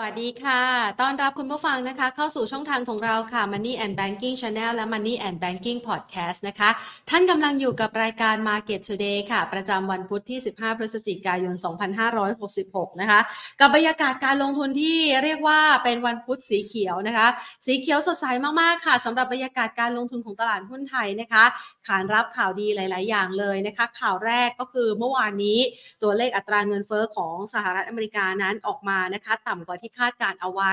[0.00, 0.62] สวัสดีค่ะ
[1.00, 6.70] ต้อนรับคุณผู้ฟังนะคะ เข้าสู่ช่องทางของเราค่ะ Money and Banking Channel และ Money and Banking Podcast นะคะ
[7.10, 11.54] ท่านกำลังอยู่กับรายการ Market Today ค่ะ ประจำวันพุธที่ 15 พฤศจิกายน
[12.28, 13.20] 2566 นะคะ
[13.60, 17.28] กับบรรยากาศการลงทุนที่เรียกว่าเป็นวันพุธสีเขียวนะคะ
[17.66, 18.26] สีเขียวสดใส
[18.60, 21.44] มาก ๆ ค่ะสำหรับบรรยากาศการลงทุนของตลาดหุ้นไทยนะคะ
[21.86, 25.58] ขานรับข่าวดีหลาย ๆ อย่างเลยนะคะ ข่าวแรกก็คือเมื่อวานนี้
[26.02, 30.72] ตัวเลขอัตราเงินเฟอ้อของสหรัฐอเมริกานั้นออกมานะคะ ต่ำกว่าที่คาดการเอาไว้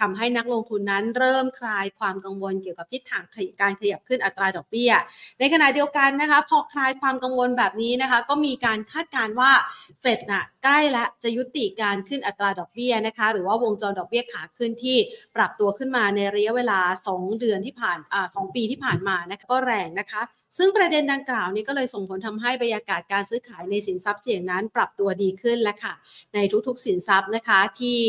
[0.00, 3.24] ทำให้นักลงทุนนั้นเริ่มคลายความกังวลเกี่ยวกับทิศทาง
[3.60, 4.92] การขยับขึ้นอัตราดอกเบี้ย
[5.38, 9.52] ในขณะเดียวกันนะคะพอคลายความกังวลแบบนี้นะคะ ก็มีการคาดการว่า
[10.00, 14.96] เฟดน่ะใกล้ละจะยุติการขึ้นอัตราดอกเบี้ยนะคะ หรือว่าวงจรดอกเบี้ยขาขึ้นที่
[15.36, 20.22] ปรับตัวขึ้นมาในระยะเวลา 2 เดือนที่ผ่านอ่า2ปีที่ผ่านมานะคะก็แรงนะคะ
[20.56, 25.94] ซึ่งประเด็นดังกล่าวนี้ก็เลยส่งผลทำให้บรรยากาศการซื้อขายในสินทรัพย์เสี่ยงนั้นปรับตัวดีขึ้นแล้วค่ะ
[26.34, 28.00] ในทุกๆสินทรัพย์นะคะที่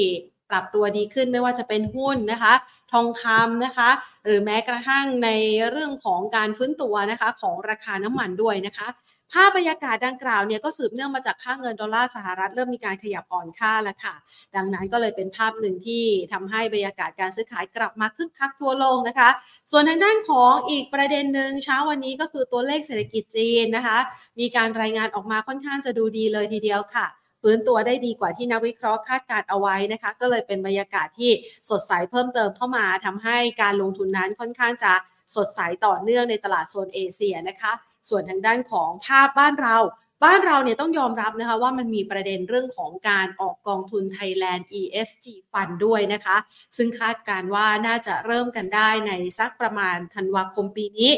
[0.51, 2.53] ปรับตัวดีขึ้นไม่ว่าจะเป็นหุ้นนะคะ
[2.91, 3.89] ทองคำนะคะ
[4.25, 5.29] หรือแม้กระทั่งใน
[5.71, 8.87] เรื่องของการฟื้นตัวนะคะ ของราคาน้ำมันด้วยนะคะ
[9.33, 14.15] ภาพบรรยากาศดังกล่าวเนี่ยก็สืบเนื่องมาจากค่าเงินดอลลาร์สหรัฐเริ่มมีการขยับอ่อนค่าแล้วค่ะ
[14.55, 19.29] ดังนั้นก็เลยเป็นภาพหนึ่งที่ทำให้บรรยากาศการซื้อขายกลับมาคึกคักทั่วโลกนะคะ
[19.71, 23.97] ส่วนทางด้านของอีกประเด็นหนึ่งเช้าวันนี้ก็คือตัวเลขเศรษฐกิจจีนนะคะ
[24.39, 27.07] มีการรายงานออกมาค่อนข้างจะดูดีเลยทีเดียวค่ะ
[27.41, 31.31] ฟื้นตัวได้ดีกว่าที่นักวิเคราะห์คาดการเอาไว้นะคะ ก็เลยเป็นบรรยากาศที่
[31.69, 34.93] สดใสเพิ่มเติมเข้ามาทำให้การลงทุนนั้นค่อนข้างจะ
[35.35, 37.73] สดใสต่อเนื่องในตลาดโซนเอเชียนะคะ
[38.09, 39.77] ส่วนทางด้านของภาพบ้านเรา
[40.23, 46.37] บ้านเราเนี่ยต้องยอมรับนะคะว่ามันมีประเด็นเรื่องของการออกกองทุน Thailand ESG Fund ด้วยนะคะ
[46.77, 51.11] ซึ่งคาดการว่าน่าจะเริ่มกันได้ในสักประมาณธันวาคมปีนี้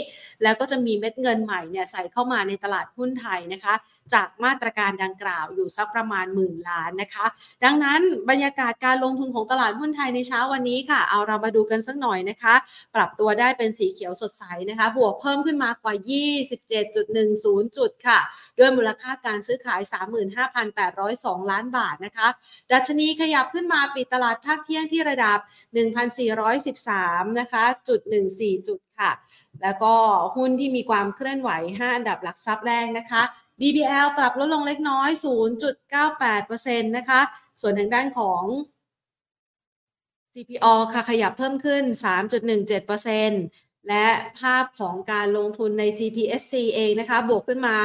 [0.44, 3.74] แล้วก็จะมีเม็ดเงินใหม่เนี่ยใส่เข้ามาในตลาดหุ้นไทยนะคะ
[4.14, 7.26] จากมาตรการดังกล่าวอยู่สักประมาณหมื่นล้านนะคะ
[7.64, 12.56] ดังนั้นบรรยากาศการลงทุนของตลาดหุ้นไทยในเช้าวันนี้ค่ะ เอาเรามาดูกันสักหน่อยนะคะ
[12.96, 15.96] ปรับตัวได้เป็นสีเขียวสดใสนะคะ บวกเพิ่มขึ้นมากว่า
[16.66, 16.96] 27.10
[17.78, 18.20] จุดค่ะ
[18.58, 19.82] ด้วยมูลค่าการซื้อขาย
[20.66, 22.28] 35,802 ล้านบาทนะคะ
[22.72, 25.40] ดัชนีขยับขึ้นมาปิดตลาดภาคเที่ยงที่ระดับ
[26.60, 28.00] 1,413 นะคะ จุด
[28.36, 29.12] 14 จุดค่ะ
[29.64, 29.94] แล้วก็
[30.36, 33.24] หุ้นที่มีความเคลื่อนไหว 5 อันดับหลักทรัพย์แรกนะคะ
[33.60, 35.10] BBL ปรับลดลงเล็กน้อย
[35.90, 37.22] 0.98%นะคะ
[37.62, 38.44] ส่วนทางด้านของ
[40.34, 41.84] CPO ค่ะขยับเพิ่มขึ้น
[42.66, 44.08] 3.17%และ
[44.40, 47.78] ภาพของการลงทุนใน GPSC เองนะคะ บวกขึ้นมา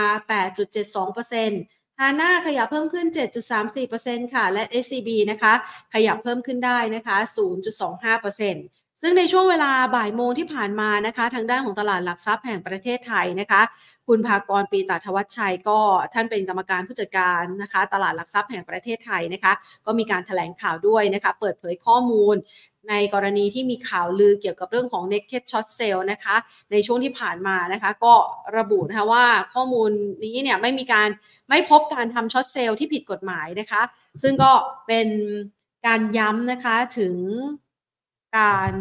[0.72, 3.06] 8.72%ฮาน่าขยับเพิ่มขึ้น
[3.70, 5.52] 7.34%ค่ะ และ SCB นะคะ
[5.94, 13.62] ขยับเพิ่มขึ้นได้นะคะ 0.25% ซึ่งในช่วงเวลาบ่ายโมงที่ผ่านมานะคะ ทางด้านของตลาดหลักทรัพย์แห่งประเทศไทยนะคะ
[14.08, 15.78] คุณภากรปีตาทวัชชัยก็
[16.14, 19.52] ท่านเป็นกรรมการผู้จัดการนะคะ ตลาดหลักทรัพย์แห่งประเทศไทยนะคะ
[19.86, 22.36] ก็มีการถแถลงข่าวด้วยนะคะ เปิดเผยข้อมูล
[22.88, 26.36] ในกรณีที่มีข่าวลือเกี่ยวกับเรื่องของ naked short sale นะคะ
[26.72, 28.14] ในช่วงที่ผ่านมานะคะ ก็
[28.58, 29.90] ระบุนะคะว่าข้อมูล
[30.24, 31.08] นี้เนี่ยไม่มีการ
[31.48, 33.82] ไม่พบการทำช็อตเซลล์ที่ผิดกฎหมายนะคะ
[34.22, 34.52] ซึ่งก็
[34.86, 35.08] เป็น
[35.86, 37.16] การย้ำนะคะถึง
[38.36, 38.72] การ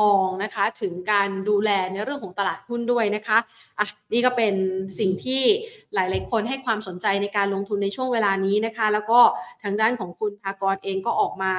[0.00, 3.38] มองนะคะถึงการดูแลในเรื่องของตลาดหุ้นด้วยนะคะ
[3.78, 4.54] อะนี่ก็เป็น
[4.98, 5.42] สิ่งที่
[5.94, 9.20] หลาย ๆ คนให้ความสนใจในการลงทุนในช่วงเวลานี้นะคะ แล้วก็
[9.62, 11.52] ทางด้านของคุณภากรเองก็ออกมา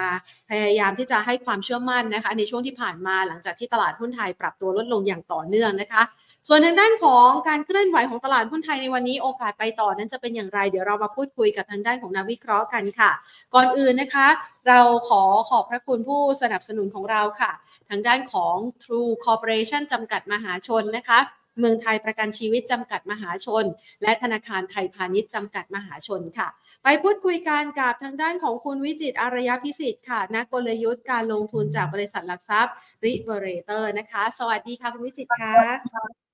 [0.49, 6.01] พยายามที่จะให้ความเชื่อมั่นนะคะ ในช่วงที่ผ่านมาหลังจากที่ตลาดหุ้นไทยปรับตัวลดลงอย่างต่อเนื่องนะคะ
[6.47, 13.11] ส่วนทางด้านของการเคลื่อนไหวของตลาดหุ้นไทยในวันนี้โอกาสไปต่อนั้นจะเป็นอย่างไร เดี๋ยวเรามาพูดคุยกับทางด้านของนักวิเคราะห์กันค่ะ
[13.55, 14.27] ก่อนอื่นนะคะ
[14.67, 14.79] เรา
[15.09, 17.51] ขอขอบพระคุณผู้สนับสนุนของเราค่ะ
[17.89, 21.19] ทางด้านของ True Corporation จำกัดมหาชนนะคะ
[21.59, 23.65] เมืองไทยประกันชีวิตจำกัดมหาชน
[24.03, 26.47] และธนาคารไทยพาณิชย์จำกัดมหาชนค่ะ
[26.83, 36.28] ไปพูดคุยกันกับทางด้านของคุณวิจิตอารยพิสิทธิ์ค่ะ นักกลยุทธ์การลงทุนจากบริษัทหลักทรัพย์Liberator นะคะ สวัสดีค่ะ คุณวิจิตค่ะ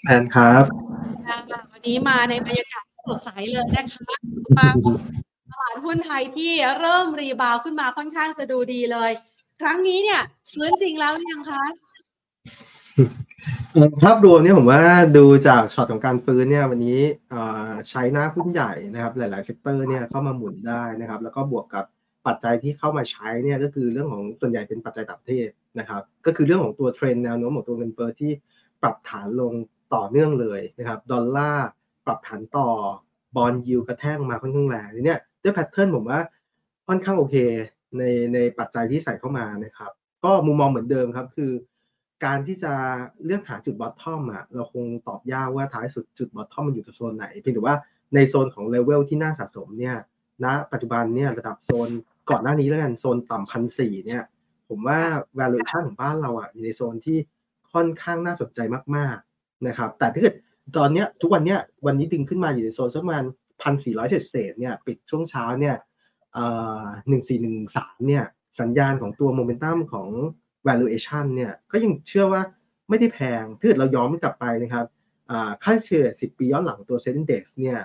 [0.00, 0.64] แทนครับ
[1.72, 4.04] วันนี้มาในบรรยากาศสดใสเลยนะคะ
[4.58, 4.68] มา
[5.50, 9.10] ตลาดหุ้นไทยที่เริ่ม rebound ขึ้นมาค่อนข้างจะดูดีเลย
[9.60, 10.20] ครั้งนี้เนี่ย
[10.52, 11.64] ฟื้นจริงแล้วยังคะ
[14.02, 14.82] ภาพรวมเนี่ยผมว่า
[15.16, 17.00] ดูจากช็อตของการฟื้นเนี่ยวันนี้
[17.88, 21.84] ใช้หน้าหุ้นใหญ่นะครับ หลายๆเซกเตอร์เนี่ยเข้ามาหมุนได้นะครับ แล้วก็บวกกับ
[22.26, 25.48] ปัจจัยที่เข้ามาใช้เนี่ยก็คือเรื่องของส่วนใหญ่เป็นปัจจัยต่างประเทศ
[25.78, 28.32] นะครับ ก็คือเรื่องของตัวเทรนแนวโน้มของตัวเงินเฟ้อที่
[28.82, 29.52] ปรับฐานลง
[29.94, 31.66] ต่อเนื่องเลยนะครับดอลลาร์
[32.06, 32.68] ปรับฐานต่อ
[33.36, 36.20] bond yield กระแทกมาค่อนข้างแรงเนี่ยด้วย pattern ผมว่า
[36.88, 37.36] ค่อนข้างโอเค
[37.98, 38.02] ใน
[38.34, 39.92] ในปัจจัยที่ใส่เข้ามานะครับ
[40.24, 41.52] ก็มุมมองเหมือนเดิมครับคือ
[42.24, 42.72] การที่จะ
[43.24, 47.76] เลือกหาจุด bottom อะเราคงตอบยากว่าท้ายสุดจุด bottom มันอยู่ที่โซนไหนเพียงแต่ว่า
[48.14, 49.96] ในโซนของเลเวลที่น่าสะสมเนี่ย
[50.44, 51.88] ณนะปัจจุบันเนี่ยระดับโซน
[52.30, 54.22] ก่อนหน้านี้แล้วกันโซนต่ำพันสี่เนี่ย
[54.68, 55.00] ผมว่า
[55.38, 57.18] valuation ของบ้านเราอะอยู่ในโซนที่
[57.74, 58.60] ค่อนข้างน่าสนใจ
[58.96, 60.34] มากๆนะครับ แต่ถ้าเกิด
[60.76, 63.24] ตอนเนี้ยทุกวันเนี้ยวันนี้ดึงขึ้นมาอยู่ในโซนสักประมาณ
[63.62, 65.76] พันสี่ร้อยเศษเนี่ยปิดช่วงเช้าเนี่ย
[67.08, 68.24] หนึ่งสี่หนึ่งสามเนี่ย
[68.60, 70.08] สัญญาณของตัวโมเมนตัมของ
[70.68, 72.42] valuation เนี่ยก็ยังเชื่อว่า
[72.88, 74.86] ไม่ได้แพงถ้าเกิดเราย้อนกลับไปนะครับ
[75.64, 77.78] ค่าเฉลี่ย10 ปีย้อนหลังตัวเซ็นดี x เนี่ย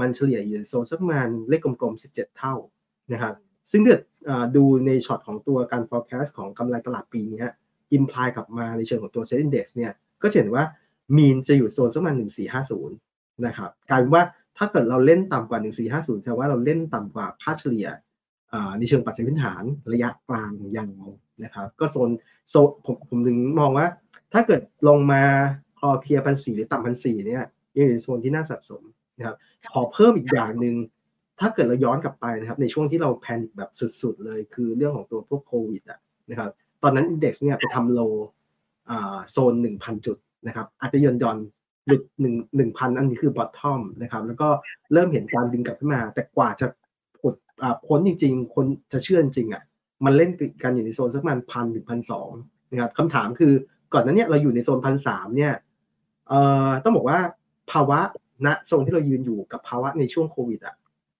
[0.00, 2.54] มันเฉลี่ยอยู่ในโซนสักประมาณเลขกลมๆ 17 เท่า
[3.12, 3.34] นะครับ
[3.70, 4.00] ซึ่งเกิด
[4.56, 7.44] ดูในช็อตของตัวการ forecast ของกำไรตลาดปีนี้
[7.92, 9.92] อิมพลายกลับมาในเชิงของตัวเซ็นดี x เนี่ย
[10.22, 10.64] ก็เห็นว่า
[11.16, 12.14] มีนจะอยู่โซนสักประมาณ
[12.78, 14.24] 1450นะครับกลายเป็นว่า
[14.58, 15.60] ถ้าเกิดเราเล่นต่ำกว่า
[16.00, 17.88] 1450แสดงว่าเราเล่นต่ำกว่าค่าเฉลี่ย
[18.78, 19.62] ในเชิงปัจจัยพื้นฐาน
[19.92, 21.04] ระยะกลางยาว
[21.44, 22.10] นะครับ ก็โซน
[22.50, 22.54] โซ
[22.84, 23.86] ผมผมถึงมองว่า
[24.32, 25.22] ถ้าเกิดลงมา
[25.78, 27.42] คลอเพียพันสี่หรือต่ำพันสี่เนี่ย
[27.76, 28.82] ยังอยู่โซนที่น่าสะสม
[29.18, 29.36] นะครับ
[29.72, 30.74] ขอเพิ่มอีกอย่างหนึ่ง
[31.40, 33.70] ถ้าเกิดเราย้อนกลับไปนะครับ ในช่วงที่เราแพนิคแบบ
[34.02, 35.98] สุด ๆ เลยคือเรื่องของตัวพวกโควิดอะ
[36.30, 36.50] นะครับ
[36.82, 38.00] ตอนนั้นอินเด็กซ์เนี่ยไปทำโล
[39.32, 41.38] โซนหนึ่งพันจุดนะครับ อาจจะย่อนย่อน
[41.86, 44.48] หลุดหนึ่งหนึ่งพันอันนี้คือบอททอมนะครับ แล้วก็
[44.92, 46.66] เริ่มเห็นการดึงกลับขึ้นมา แต่กว่าจะ
[47.20, 47.34] ผล
[47.86, 49.62] พ้นจริง ๆ คนจะเชื่อจริงอะ
[50.04, 50.30] มันเล่น
[50.62, 52.30] กันอยู่ในโซนสักประมาณพันถึงพันสอง
[52.70, 53.52] นะครับคำถามคือ
[53.92, 55.54] ก่อนนั้นเนี่ยเราอยู่ในโซนพันสามเนี่ย
[56.28, 56.38] เอ่
[56.68, 57.18] อต้องบอกว่า
[57.72, 58.00] ภาวะ
[58.46, 60.74] ณโซนที่เรายืนอยู่กับภาวะในช่วงโควิดอะ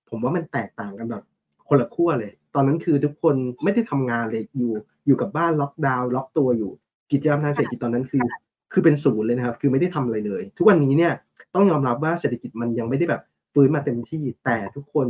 [0.09, 1.25] ผมว่ามันแตกต่างกันแบบ
[1.69, 4.73] คนละขั้วเลย ตอนนั้นคือทุกคนไม่ได้ทำงานเลยอยู่
[5.07, 6.73] อยู่กับบ้านล็อกดาวน์ล็อกตัวอยู่
[7.13, 8.25] กิจกรรมทางเศรษฐกิจตอนนั้นคือ
[8.73, 11.13] คือเป็นศูนย์เลยนะครับ คือไม่ได้ทำอะไรเลย ทุกวันนี้เนี่ย
[11.55, 13.23] ต้องยอมรับว่าเศรษฐกิจมันยังไม่ได้แบบ
[13.55, 15.07] ฟื้นมาเต็มที่ แต่ทุกคน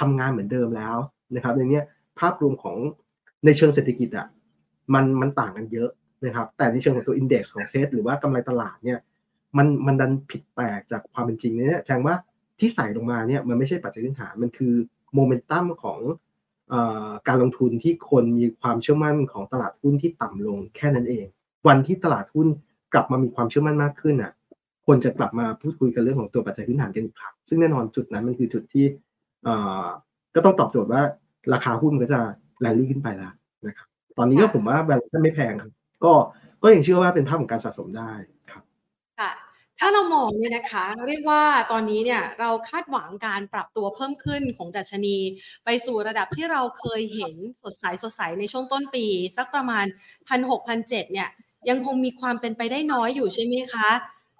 [0.00, 0.96] ทำงานเหมือนเดิมแล้ว
[1.34, 1.82] นะครับในนี้
[2.18, 2.76] ภาพรวมของ
[3.44, 4.26] ในเชิงเศรษฐกิจอะ
[4.94, 5.90] มันมันต่างกันเยอะ
[6.24, 8.98] นะครับ แต่ในเชิงของตัวอินเด็กซ์ของเซตหรือว่ากำไรตลาดเนี่ย
[9.56, 12.14] มันมันดันผิดแปลกจากความเป็นจริงเนี่ยแทงว่า
[12.58, 14.74] ที่ใส่ลงมาเนี่ยมันไม่ใช่ปัจจัยพื้นฐานมันคือ
[15.14, 15.98] โมเมนตัมของ
[17.28, 21.26] การลงทุนที่คนมีความเชื่อมั่นของตลาดหุ้นที่ต่ำลงแค่นั้นเอง
[21.68, 22.46] วันที่ตลาดหุ้น
[22.92, 24.32] กลับมามีความเชื่อมั่นมากขึ้นอะ
[24.86, 28.86] คนจะกลับมาพูดคุยกันเรื่องของตัวปัจจัยพื้นฐานกันอีกครั้งซึ่งแน่นอนจุดนั้นมันคือจุดที่
[30.34, 31.02] ก็ต้องตอบโจทย์ว่า
[31.52, 32.20] ราคาหุ้นก็จะ
[32.60, 33.32] แรลลี่ขึ้นไปแล้ว
[33.66, 35.72] นะครับตอนนี้ก็ผมว่าแบงค์ไม่แพงครับ
[36.04, 36.12] ก็
[36.62, 38.12] ก็ยังเชื่อว่าเป็นภาพของการสะสมได้
[39.80, 41.42] ถ้าเรามองเนี่ยนะคะ เรียกว่า
[41.72, 45.16] ตอนนี้เนี่ยเราคาดหวังการปรับตัวเพิ่มขึ้นของดัชนี
[45.64, 49.04] ไปสู่ระดับที่เราเคยเห็นสดใสสดใสในช่วงต้นปี
[49.36, 49.86] สักประมาณ
[50.28, 51.28] พันหกพันเจ็ดเนี่ย
[51.68, 53.88] ยังคงมีความเป็นไปได้น้อยอยู่ใช่ไหมคะ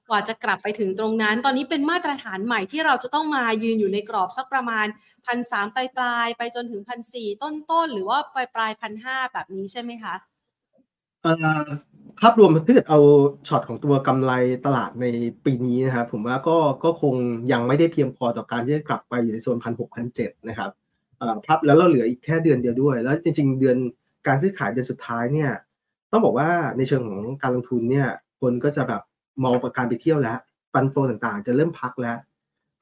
[0.08, 4.86] กว่าจะกลับไปถึงตรงนั้น ตอนนี้เป็นมาตรฐานใหม่ที่เราจะต้องมายืนอยู่ในกรอบสักประมาณ
[5.26, 10.14] พันสามปลายปลายไปจนถึงพันสี่ต้นต้นหรือว่าปลายปลายพันห้าแบบนี้ใช่ไหมคะ
[12.20, 13.00] ภาพรวมถ้าเกิดเอา
[13.48, 14.32] ช็อตของตัวกำไร
[14.66, 15.06] ตลาดใน
[15.44, 17.14] ปีนี้นะครับผมว่าก็ก็คง
[17.52, 20.70] ยังไม่ได้เพียงพอต่อการที่จะกลับไปอยู่ในโซนพันหกพันเจ็ดนะครับ
[21.46, 23.76] ภาพแล้วเราเหลืออีกแค่เดือนเดียวด้วย แล้วจริง ๆ เดือน
[24.26, 25.50] การซื้อขายเดือนสุดท้ายเนี่ย
[26.12, 28.08] ต้องบอกว่าในเชิงของการลงทุนเนี่ย
[28.40, 29.02] คนก็จะแบบ
[29.44, 30.38] มองประการไปเที่ยวแล้ว
[30.72, 32.16] ฟันโฟต่างๆ จะเริ่มพักแล้ว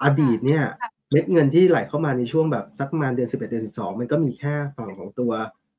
[0.02, 0.62] อดีตเนี่ย
[1.10, 5.30] เม็ดเงินที่ไหลเข้ามาในช่วงแบบสักประมาณเดือน 11 เดือน 12 มันก็มีแค่ฝั่งของตัว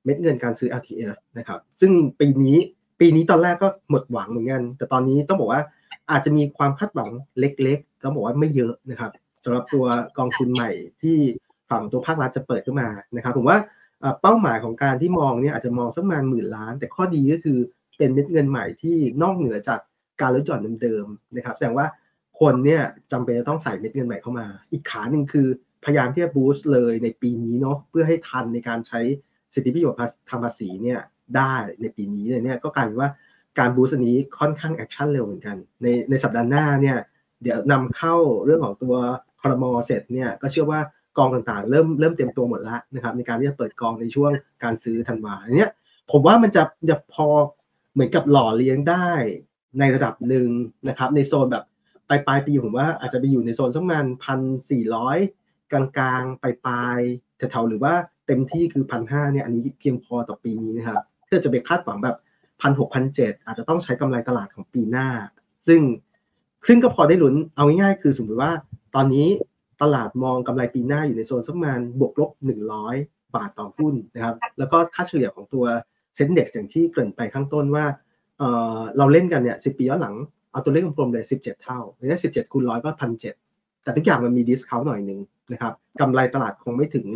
[0.03, 2.57] เม็ดเงินการซื้อ RTF นะครับซึ่งปีนี้
[2.99, 5.61] ปีนี้ตอนแรกก็หมดหวังเหมือนกัน แต่ตอนนี้ต้องบอกว่า
[6.11, 7.09] อาจจะมีความคาดหวัง
[7.39, 9.11] เล็กๆต้องบอกว่าไม่เยอะนะครับ
[9.43, 9.85] สำหรับตัว
[10.17, 10.71] กองทุนใหม่
[11.01, 11.17] ที่
[11.69, 13.57] ฝั่งตัวภาครัฐจะเปิดขึ้นมานะครับ ผมว่า
[14.21, 17.57] เป้าหมายของการที่มองเนี่ยอาจจะมองสักประมาณหมื่นล้าน แต่ข้อดีก็คือ
[17.97, 19.79] เป็นเม็ดเงินใหม่ที่นอกเหนือจาก
[20.21, 21.87] การลดหย่อนเดิมๆนะครับ แสดงว่า
[22.39, 22.81] คนเนี่ย
[23.11, 25.47] จำเป็นจะต้องใส่เม็ดเงินใหม่เข้ามา อีกขาหนึ่งคือ
[25.85, 28.99] พยายามที่จะ boost เลยในปีนี้เนาะเพื่อให้ทันในการใช้
[29.53, 30.99] สิทธิประโยชน์ทางภาษีเนี่ย
[31.37, 33.09] ได้ในปีนี้เนี่ยก็กลายเป็นว่า
[33.59, 36.97] การ boost นี้ค่อนข้าง action เร็วเหมือนกัน ในในสัปดาห์หน้าเนี่ย
[37.43, 38.15] เดี๋ยวนำเข้า
[38.45, 38.95] เรื่องของตัว
[39.41, 40.79] คอรมอเสร็จเนี่ยก็เชื่อว่า
[41.17, 44.31] กองต่างๆ เริ่มเริ่มเต็มตัวหมดแล้วนะครับในการที่จะเปิดกองในช่วง
[44.63, 45.71] การซื้อธันวาเนี้ย
[46.11, 47.27] ผมว่ามันจะจะพอ
[47.93, 49.09] เหมือนกับหล่อเลี้ยงได้
[49.79, 50.47] ในระดับหนึ่ง
[50.87, 51.63] นะครับในโซนแบบ
[52.09, 54.39] ปลายปลายปีผมว่าอาจจะไปอยู่ในโซนสักประมาณพัน
[54.69, 55.17] สี่ร้อย
[55.71, 56.99] กลางๆปลายปลาย
[57.37, 57.93] แถวๆหรือว่า
[58.27, 61.01] เต็มที่คือพันห้าเนี่ยอันนี้เพียงพอต่อปีนี้นะครับ
[61.35, 62.17] ถ้าจะไปคาดหวังแบบ
[62.61, 65.07] พันหกพันเจ็ดอาจจะต้องใช้กำไรตลาดของปีหน้า
[65.67, 65.81] ซึ่ง
[66.67, 68.51] ซึ่งก็พอได้ลุ้นเอาง่ายๆ คือสมมติว่า
[68.95, 69.27] ตอนนี้
[69.81, 72.95] ตลาดมองกำไรปีหน้าอยู่ในโซนสักประมาณบวกลบหนึ่งร้อย
[73.35, 75.65] บาทต่อหุ้นนะครับแล้วก็ค่าเฉลี่ยของตัว
[76.15, 77.85] SET Index อย่างที่เกริ่นไปข้างต้นว่า
[78.37, 78.43] เอ
[78.77, 80.15] อเราเล่นกันเนี่ยสิบปีย้อนหลัง
[80.51, 83.35] เอาตัวเลขกลมๆเลยสิบเจ็ดเท่าเนี่ยสิบเจ็ดคูณร้อยก็พันเจ็ด
[83.83, 85.19] แต่ทุกอย่างมันมี discount หน่อยหนึ่ง
[85.51, 87.07] นะครับกำไรตลาดคงไม่ถึง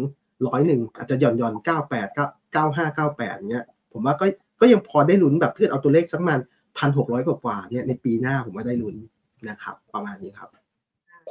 [0.48, 3.66] ร้อยหนึ่งอาจจะหย่อนหย่อนเก้าแปดเก้าเก้าห้าเก้าแปดเนี้ย
[4.00, 4.25] ผมว่าก็
[4.62, 6.39] ก็ยังพอได้ลุ้นแบบเพื่อเอาตัวเลขสักมัน
[6.77, 8.96] พันหกร้อยกว่าเนี่ยในปีหน้าผมว่าได้ลุ้น
[9.50, 10.50] นะครับ ประมาณนี้ครับ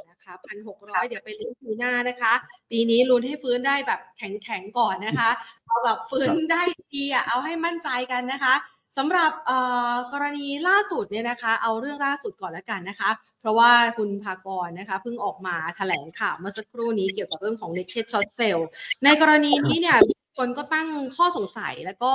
[0.09, 2.33] นะคะพันหกร้อยเดี๋ยวไปลุ้นปีหน้านะคะ
[2.71, 5.29] ปีนี้ลุ้นให้ฟื้นได้แบบแข็งๆก่อนนะคะ
[5.67, 6.61] เอาแบบฟื้นได้
[6.93, 8.55] ดีอะเอาให้มั่นใจกันนะคะ
[8.97, 9.31] สำหรับ
[10.13, 13.09] กรณีล่าสุดเนี่ยนะคะ เอาเรื่องล่าสุดก่อนแล้วกันนะคะ
[13.39, 18.63] เพราะว่าคุณภากรนะคะเพิ่งออกมาแถลงข่าวเมื่อสักครู่นี้เกี่ยวกับเรื่องของ naked short sale
[19.03, 19.97] ในกรณีนี้เนี่ย
[20.39, 22.13] คนก็ตั้งข้อสงสัยแล้วก็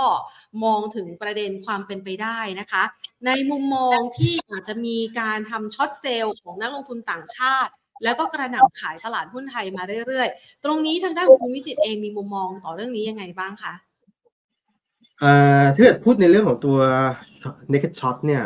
[0.65, 2.83] มองถึงประเด็นความเป็นไปได้นะคะ
[3.27, 7.73] ในมุมมองที่อาจจะมีการทำช็อตเซลล์ของนักลงทุนต่างชาติ
[8.05, 13.75] แล้วก็กระหน่ำขายตลาดหุ้นไทยมาเรื่อยๆ ตรงนี้ทางด้านของคุณวิจิตเองมีมุมมองต่อเรื่องนี้ยังไงบ้างคะ
[15.75, 16.79] ถ้าเกิดพูดในเรื่องของตัว
[17.73, 18.45] naked shot เนี่ย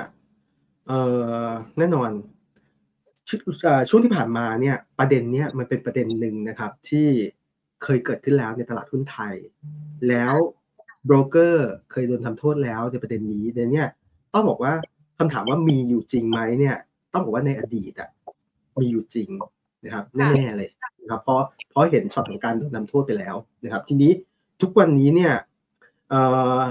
[1.79, 2.11] แน่นอน
[3.89, 7.09] ช่วงที่ผ่านมาเนี่ยประเด็นเนี้ยมันเป็นประเด็นหนึ่งนะครับที่
[7.85, 9.35] เคยเกิดขึ้นแล้วในตลาดหุ้นไทย
[10.09, 10.35] แล้ว
[11.07, 13.85] โบรกเกอร์เคยโดนทำโทษแล้วในประเด็นนี้เดี๋ยวนี้
[14.33, 14.73] ต้องบอกว่า
[15.19, 16.77] คำถามว่ามีอยู่จริงไหมเนี่ย
[17.13, 18.09] ต้องบอกว่าในอดีตอะ
[18.81, 19.29] มีอยู่จริง
[19.85, 20.69] นะครับแน่ๆเลย
[21.01, 24.13] นะครับเพราะเพราะเห็นช็อตของการโดนทำโทษไปแล้วนะครับ ทีนี้
[24.61, 25.33] ทุกวันนี้เนี่ย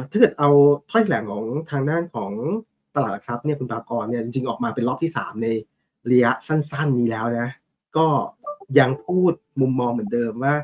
[0.09, 0.49] ถ้าเกิดเอา
[0.89, 2.31] ถ้อยแถลงของทางด้านของ
[2.95, 5.47] ตลาดทรัพย์เนี่ยคุณปากรเนี่ยจริงๆออกมาเป็นรอบที่สามใน
[6.11, 7.49] ระยะสั้นๆนี้แล้วนะ
[7.97, 8.07] ก็
[8.79, 10.55] ยังพูดมุมมองเหมือนเดิมว่า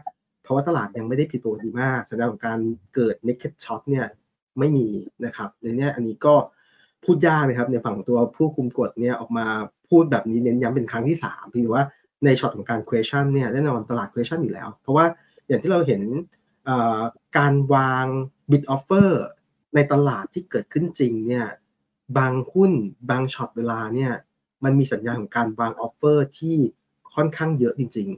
[0.44, 2.60] เพราะว่าตลาดยังไม่ได้ผิดปกติมากสัญญาณของการ
[2.96, 4.06] เกิด naked short เนี่ย
[4.60, 4.88] ไม่มี
[5.26, 6.36] นะครับในนี้อันนี้ก็
[7.04, 9.46] พูดยากนะครับในฝั่งของตัวผู้คุมกฎเนี่ยออกมา
[9.90, 11.86] พูดแบบนี้เน้นย้ำเป็นครั้งที่สามพี่ว่า
[12.26, 15.06] ในช็อตของการ question เนี่ยแน่นอนตลาด question อยู่แล้ว เพราะว่า
[15.48, 16.02] อย่างที่เราเห็น
[17.38, 18.06] การวาง
[18.52, 19.10] bid offer
[19.76, 21.48] ในตลาดที่เกิดขึ้นจริงเนี่ย
[22.18, 22.72] บางหุ้น
[23.10, 24.12] บางช็อตเวลาเนี่ย
[24.64, 26.58] มันมีสัญญาณของการวาง offer ที่
[27.16, 28.10] ค่อนข้างเยอะจริง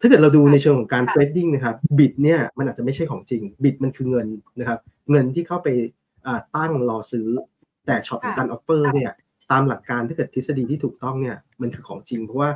[0.00, 4.26] ถ้าเกิดเราดูในเชิงของการ trading นะครับ bid เนี่ยมันอาจจะไม่ใช่ของจริง bid มันคือเงิน
[4.60, 4.78] นะครับ
[5.10, 5.68] เงินที่เข้าไป
[6.56, 7.28] ตั้งรอซื้อ
[7.86, 9.12] แต่ช็อตของการ offer เนี่ย
[9.50, 12.50] ตามหลักการถ้าเกิดทฤษฎีที่ถูกต้องเนี่ยมันคือของจริง เพราะว่า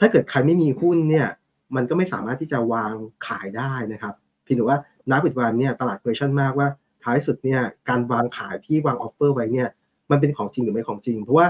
[0.00, 1.28] ถ้าเกิดใครไม่มีหุ้นเนี่ย
[1.76, 2.94] มันก็ไม่สามารถที่จะวาง
[3.26, 4.14] ขายได้นะครับ
[4.44, 4.78] เพียงแต่ว่า
[5.10, 6.68] นักปัจจุบันเนี่ยตลาดเ q u ชั่นมากว่า
[7.04, 9.68] ท้ายสุดเนี่ยการวางขายที่วางออฟเฟอร์ไว้เนี่ย
[10.10, 11.46] มันเป็นของจริงหรือไม่ของจริง เพราะว่า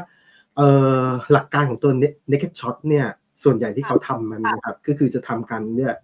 [1.33, 1.91] หลักการของตัว
[2.31, 3.07] naked shot เนี่ย
[3.45, 5.95] ส่วนใหญ่ที่เขาทำมันนะครับก็คือจะทำกันเนี่ย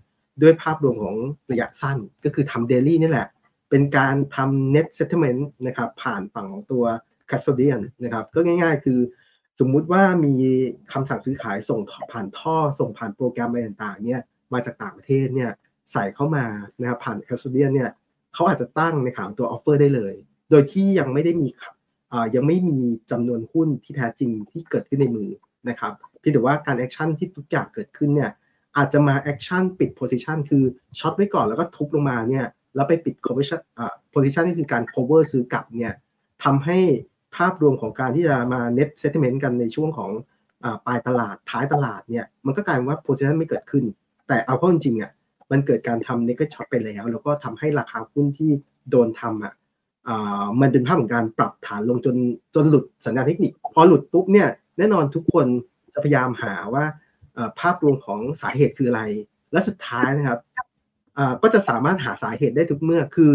[0.42, 1.16] ด้วยภาพรวมของ
[1.50, 3.28] ระยะสั้นก็คือทำเดลี่นี่แหละ
[3.70, 6.84] เป็นการทำ net settlement นะครับผ่านฝั่งของตัว
[7.30, 9.00] custodian นะครับก็ง่ายๆ คือ
[9.60, 10.34] สมมุติว่ามี
[10.92, 11.80] คำสั่งซื้อขายส่ง
[12.12, 14.20] ผ่านท่อ ส่งผ่านโปรแกรมอะไรต่างๆเนี่ย
[14.52, 15.50] มาจากต่างประเทศเนี่ย
[15.92, 16.44] ใส่เข้ามา
[16.80, 17.90] นะครับผ่าน custodian เนี่ย
[18.34, 20.14] เขาอาจจะตั้งในขาตัว offer ได้เลย
[20.50, 21.48] โดยที่ยังไม่ได้มี
[22.34, 22.78] ยังไม่มี
[23.10, 25.30] จำนวนหุ้นที่แท้จริงที่เกิดขึ้นในมือ
[25.68, 25.92] นะครับ
[26.26, 28.30] ที่ถือว่าการ action ที่ทุกอย่างเกิดขึ้นเนี่ย
[28.76, 30.64] อาจจะมา action ปิด position คือ
[30.98, 35.92] short ไว้ก่อนแล้วก็ทุบลงมาเนี่ยแล้วไปปิด position อ่า position นี่คือการ cover ซื้อกลับเนี่ย
[36.44, 36.78] ทำให้
[37.36, 40.10] ภาพรวมของการที่จะมา net sentiment กันในช่วงของ
[40.86, 43.84] ปลายตลาดท้ายตลาดเนี่ยมันก็กลายเป็นว่าโพซิชันไม่เกิดขึ้น
[44.28, 45.10] แต่เอาเข้าจริงๆอะ
[45.50, 48.50] มันเกิดการทำ naked short ไปแล้ว แล้วก็ทำให้ราคาหุ้นที่
[48.90, 49.54] โดนทำอะ
[50.60, 52.16] มันเป็นภาพของการปรับฐานลงจน
[52.54, 55.46] จนหลุดสัญญาณเทคนิค พอหลุดปุ๊บเนี่ยแน่นอนทุกคน
[55.96, 56.84] จะพยายามหาว่า
[57.60, 59.02] ภาพรวมของสาเหตุคืออะไร
[59.52, 60.40] และสุดท้ายนะครับ
[61.42, 63.32] ก็จะสามารถหาสาเหตุได้ทุกเมื่อ คือ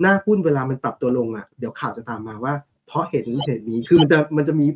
[0.00, 2.54] หน้าหุ้นเวลามันปรับตัวลงอะเดี๋ยวข่าวจะตามมาว่า
[2.86, 4.66] เพราะเหตุนี้เหตุนี้คือมันจะมันจะมี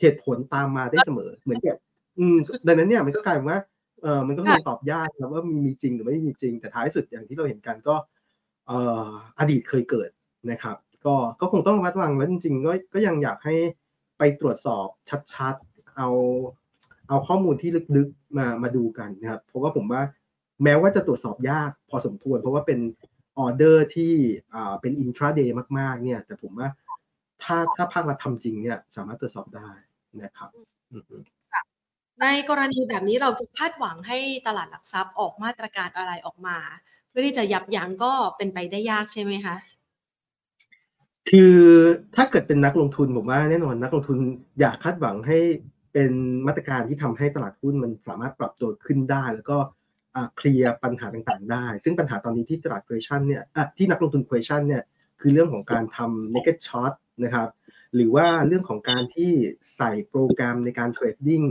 [0.00, 1.76] เหตุผลตามมาได้เสมอ เหมือนกับ
[2.66, 3.60] ดังนั้นเนี่ยมันก็กลายเป็นว่า
[4.02, 7.94] เออมันก็คงตอบยากนะว่ามีมีจริงหรือไม่มีจริง แต่ท้ายสุดอย่างที่เราเห็นกันก็
[8.66, 9.08] เอ่อ
[9.38, 10.08] อดีตเคยเกิด
[10.50, 13.54] นะครับ ก็ก็คงต้องระมัดระวังแล้วจริงๆก็ก็ยังอยากให้
[14.18, 14.86] ไปตรวจสอบ
[15.34, 15.54] ชัด
[15.98, 16.10] เอา
[17.08, 20.02] เอาข้อมูลที่ลึกๆมามาดูกันนะครับ เพราะว่าผมว่า
[20.64, 22.78] แม้ว่าจะตรวจสอบยากพอสมควร เพราะว่าเป็น
[23.38, 24.12] ออเดอร์ที่
[24.54, 26.68] อ่าเป็นอินทราเดย์มากๆ เนี่ย แต่ผมว่า
[27.42, 29.68] ถ้าถ้าภาครัฐทำจริงเนี่ย สามารถตรวจสอบได้
[30.22, 30.50] นะครับ
[32.22, 36.58] ในกรณีแบบนี้เราจะคาดหวังให้ตลาดหลักทรัพย์ออกมาตรการอะไรออกมา
[37.08, 39.56] เพื่อที่จะยับยั้งก็เป็นไปได้ยากใช่ไหมคะ
[41.30, 41.54] คือ
[42.16, 44.18] ถ้าเกิดเป็นนักลงทุนผมว่าแน่นอนนักลงทุน
[44.60, 45.38] อยากคาดหวังให้
[45.92, 46.12] เป็น
[46.46, 49.58] มาตรการที่ทำให้ตลาดหุ้นมันสามารถปรับตัวขึ้นได้ แล้วก็
[50.36, 53.42] เคลียร์ปัญหาต่างๆ ได้ ซึ่งปัญหาตอนนี้ที่ตลาด question เนี่ย
[53.76, 54.82] ที่นักลงทุน question เนี่ย
[55.20, 57.48] คือเรื่องของการทำ naked short นะครับ
[57.94, 59.30] หรือว่าเรื่องของการที่
[59.76, 61.42] ใส่โปรแกรมในการเทรดดิ้ง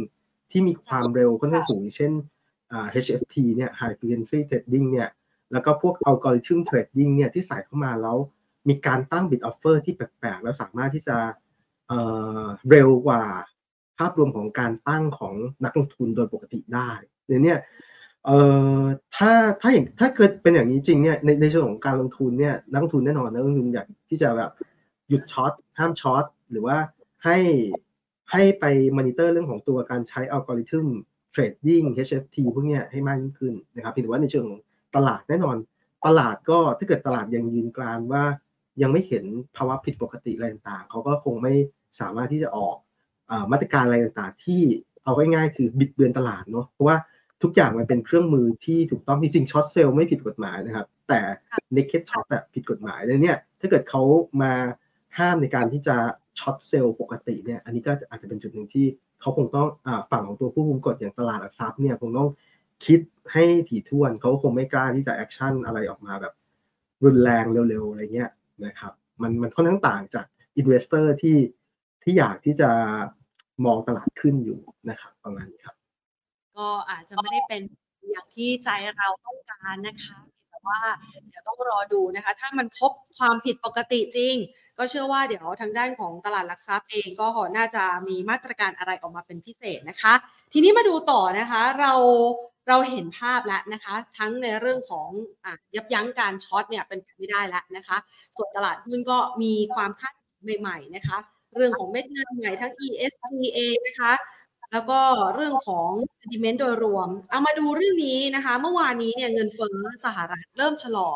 [0.51, 2.12] ที่มีความเร็วค่อนข้างสูงเช่น
[3.03, 5.10] HFT เนี่ย high frequency trading เนี่ย
[5.51, 8.17] แล้วก็พวก algorithm trading เนี่ยที่ใส่เข้ามาแล้ว
[8.70, 11.17] มีการตั้ง bid offer ที่แปลกๆ แล้วสามารถที่จะ
[11.88, 13.22] เร็วกว่า
[14.00, 16.89] ภาพรวมของการตั้งของนักลงทุนโดยปกติได้
[17.44, 17.60] เนี่ย
[18.25, 18.38] เอ่
[18.80, 18.84] อ
[19.16, 24.51] ถ้าถ้าอย่างถ้าเกิดเป็นอย่างนี้จริงเนี่ยในในเชิงของการลงทุนเนี่ยนักลงทุนแน่นอนนักลงทุนอยากที่จะแบบ
[25.10, 26.77] หยุด short ห้าม short หรือว่า
[27.25, 27.38] ให้
[28.32, 28.66] ให้ไป
[28.98, 30.88] มอนิเตอร์เรื่องของตัวการใช้ algorithm
[31.32, 34.62] trading HFT พวกเนี้ยให้มากยิ่งขึ้นนะครับเพียงแต่ว่าในเชิงของ
[34.96, 35.58] ตลาดแน่นอน
[36.06, 38.24] ตลาดก็ถ้าเกิดตลาดยังยืนกรานว่า
[38.82, 39.25] ยังไม่เห็น
[39.56, 41.54] ภาวะผิดปกติอะไรต่างๆเขาก็คงไม่
[42.00, 42.75] สามารถที่จะออก
[43.51, 44.62] มาตรการอะไรต่างๆ ที่
[45.03, 46.98] เอาง่ายๆคือบิดเบือนตลาดเนาะเพราะว่า
[47.43, 51.19] ทุกอย่างมันเป็นเครื่องมือที่ถูกต้องจริงๆ short sell ไม่ผิดกฎหมายนะครับ แต่
[51.75, 54.01] naked short อะผิดกฎหมายเลยเนี่ยถ้าเกิดเขา
[54.41, 54.53] มา
[55.17, 55.96] ห้ามในการที่จะ
[56.39, 58.86] short sell ปกติเนี่ยอันนี้ก็อาจจะเป็นจุดหนึ่งที่
[59.22, 62.29] เขาคงต้องอฝั่งของตัวผู้คุมกฎอย่างตลาดหลักทรัพย์เนี่ยคงต้อง
[62.86, 63.00] คิด
[63.34, 66.34] ให้ถี่ถ้วนเขาคงไม่กล้าที่จะ action อะไรออกมาแบบ
[67.03, 68.31] รุนแรงเร็วๆอะไรเงี้ย
[68.65, 70.25] นะครับมันมันค่อนข้างต่างจาก
[70.58, 71.38] investor ที่
[72.03, 72.69] ที่อยากที่จะ
[73.66, 74.60] มองตลาดขึ้นอยู่
[74.90, 75.76] นะครับประมาณนี้ครับ
[76.58, 77.62] ก็อาจจะไม่ได้เป็น
[78.12, 80.18] อย่างที่ใจเราต้องการนะคะ
[80.50, 80.80] แต่ว่า
[81.28, 84.36] เดี๋ยวต้องรอดูนะคะ ถ้ามันพบความผิดปกติจริง
[84.78, 90.14] ก็เชื่อว่าเดี๋ยวทางด้านของตลาดหลักทรัพย์เองก็น่าจะมีมาตรการอะไรออกมาเป็นพิเศษนะคะ
[90.54, 91.94] ทีนี้มาดูต่อนะคะเรา
[92.68, 95.10] เราเห็นภาพแล้วนะคะ ทั้งในเรื่องของ
[95.46, 97.98] อยับยั้งการช็อตเนี่ยเป็นไปไม่ได้แล้วนะคะ
[98.38, 100.14] ส่วนตลาดหุ้นก็มีความคาด
[100.60, 101.18] ใหม่ๆนะคะ
[101.58, 104.14] เรื่องของเม็ดเงินใหม่ทั้ง ESGA นะคะ
[104.72, 105.00] แล้วก็
[105.36, 111.10] เรื่องของ sentiment โดยรวม เอามาดูเรื่องนี้นะคะ เมื่อวานนี้เนี่ยเงินเฟ้อสหรัฐเริ่มชะลอ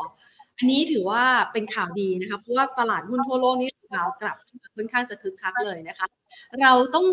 [0.58, 4.36] อันนี้ถือว่าเป็นข่าวดีนะคะ เพราะว่าตลาดหุ้นทั่วโลกนี้ข่าวกลับ
[4.76, 6.06] ค่อนข้างจะคึกคักเลยนะคะ
[6.62, 7.06] เราต้อง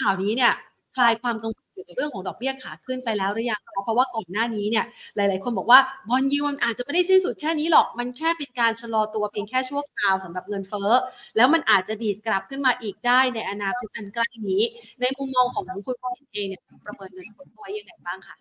[0.00, 0.52] ข่าวนี้เนี่ย
[0.96, 4.84] คลายความกังวล กี่ยวกับเรื่องของดอกเบี้ยขาขึ้นไปแล้วหรือยังเพราะว่าก่อนหน้านี้เนี่ย
[5.16, 10.90] หลาย ๆ คนบอกว่าบอลยูมันอาจจะไม่ได้สิ้นสุดแค่นี้หรอกมันแค่เป็นการชะลอตัวเพียงแค่ชั่วคราวสำหรับเงินเฟ้อ
[11.36, 14.62] แล้วมันอาจจะดีดกลับขึ้นมาอีกได้ในอนาคตอันใกล้นี้
[15.00, 18.36] ในมุมมองของคุณผู้เองเนี่ยประเมินเงินเฟ้อไว้ยังไงบ้างคะ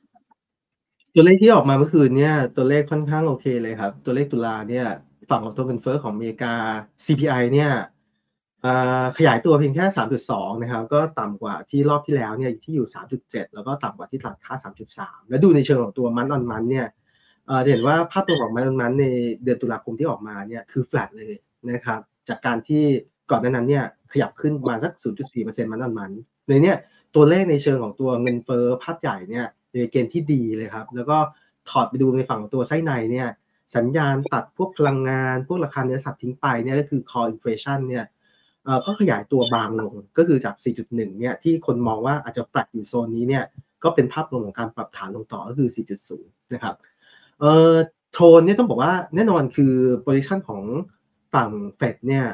[1.13, 4.87] ตัวเลขที่ออกมาเมื่อคืนเนี่ยตัวเลขค่อนข้างโอเคเลยครับ ตัวเลขตุลาเนี่ย
[5.29, 6.53] ฝั่งของตัวเงินเฟ้อของอเมริกา
[7.05, 7.71] CPI เนี่ย
[9.17, 9.85] ขยายตัวเพียงแค่
[10.23, 12.87] 3.2 นะครับ ก็ต่ำกว่าที่รอบที่แล้วเนี่ยที่อยู่
[13.19, 14.53] 3.7 แล้วก็ต่ำกว่าที่ตลาดค่า
[14.95, 16.87] 3.3 แล้วดูในเชิงของตัวมันออนมันเนี่ย
[17.63, 19.05] จะเห็นว่าภาพรวมของมันออนมันใน
[19.43, 21.33] เดือนตุลาคมที่ออกมาเนี่ยคือแฟลตเลย
[21.71, 22.83] นะครับ จากการที่
[23.31, 24.93] ก่อนหน้านั้นเนี่ยขยับขึ้นมาสัก
[25.33, 26.11] 0.4%มันออนมัน
[26.47, 26.77] ในเนี่ย
[27.15, 31.17] ตัวเลขในเชิงของตัวเงินเฟ้อภาพใหญ่เนี่ยในเกณฑ์ที่ดีเลยครับ แล้วก็
[31.69, 33.29] ถอดไปดูในฝั่งของตัวไส้ในเนี่ย
[33.75, 38.05] สัญญาณตัดพวกพลังงาน พวกราคาเนื้อสัตว์ทิ้งไปเนี่ยก็คือ core inflation เนี่ย
[38.85, 43.43] ก็ขยายตัวบางลงก็คือจาก 4.1 เนี่ยที่คนมองว่าอาจจะแฟลตอยู่โซนนี้เนี่ย
[43.83, 45.69] ก็เป็นภาพรวมของการปรับฐานลงต่อก็คือ
[46.09, 46.75] 4.0 นะครับ
[47.39, 47.73] เอ่อ
[48.13, 50.63] โทนเนี่ยต้องบอกว่าแน่นอนคือ position ของ
[51.33, 52.25] ฝั่งเฟดเนี่ย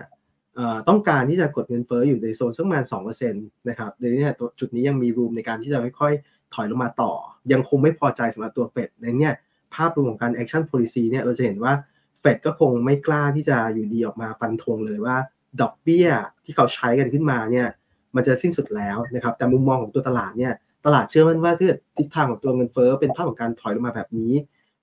[0.89, 7.12] ต้องการที่จะกดเงินเฟ้ออยู่ในโซนสักประมาณ2%นะครับในนี้ตัวจุดนี้ยังมี room ในการที่จะค่อยๆถอยลงมาต่อ
[7.52, 9.30] ยังคงไม่พอใจสำหรับตัวเฟดในนี้
[9.76, 11.74] ภาพรวมของการ action policy เนี่ยเราจะเห็นว่า
[12.22, 15.15] เฟดก็คงไม่กล้าที่จะอยู่ดีออกมาฟันธงเลยว่า
[15.61, 16.07] ดอกเบี้ย
[16.45, 17.67] ที่เขาใช้กันขึ้นมาเนี่ย
[18.15, 20.53] มันจะสิ้นสุดแล้วนะครับแต่มุมมองของตัวตลาดเนี่ย
[20.85, 24.33] ตลาดเชื่อมั่นว่าถ้าทิศทางของตัวเงินเฟ้อเป็นภาพของการถอยลงมาแบบนี้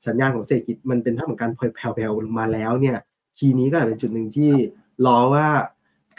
[0.06, 2.96] สัญญาณของเศรษฐกิจมันเป็นภาพของการแผ่วๆลงมาแล้วเนี่ย
[3.38, 4.50] ทีนี้ก็อาจเป็นจุดหนึ่งที่
[5.06, 5.46] รอว่า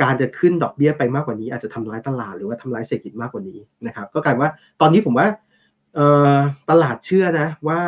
[0.02, 5.28] การจะขึ้นดอกเบี้ยไปมากกว่านี้อาจจะทำร้ายตลาดหรือว่าทำร้ายเศรษฐกิจมากกว่านี้นะครับก็กลายว่าตอนนี้ผมว่า
[6.70, 7.80] ตลาดเชื่อนะว่า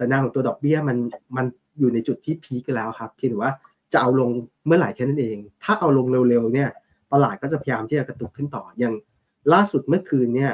[0.00, 0.98] สัญญาณของตัวดอกเบี้ยมัน
[1.36, 1.46] มัน
[1.78, 3.52] อยู่ในจุดที่พีคแล้วครับเพียงแต่ว่า
[3.92, 4.30] จะเอาลง
[4.66, 6.70] เมื่อไหร่แค่นั้นเอง ถ้าเอาลงเร็วๆเนี่ย
[7.12, 8.94] ตลาดก็จะพยายามที่จะกระตุกขึ้นต่ออย่าง
[9.52, 10.52] ล่าสุดเมื่อคืนเนี่ย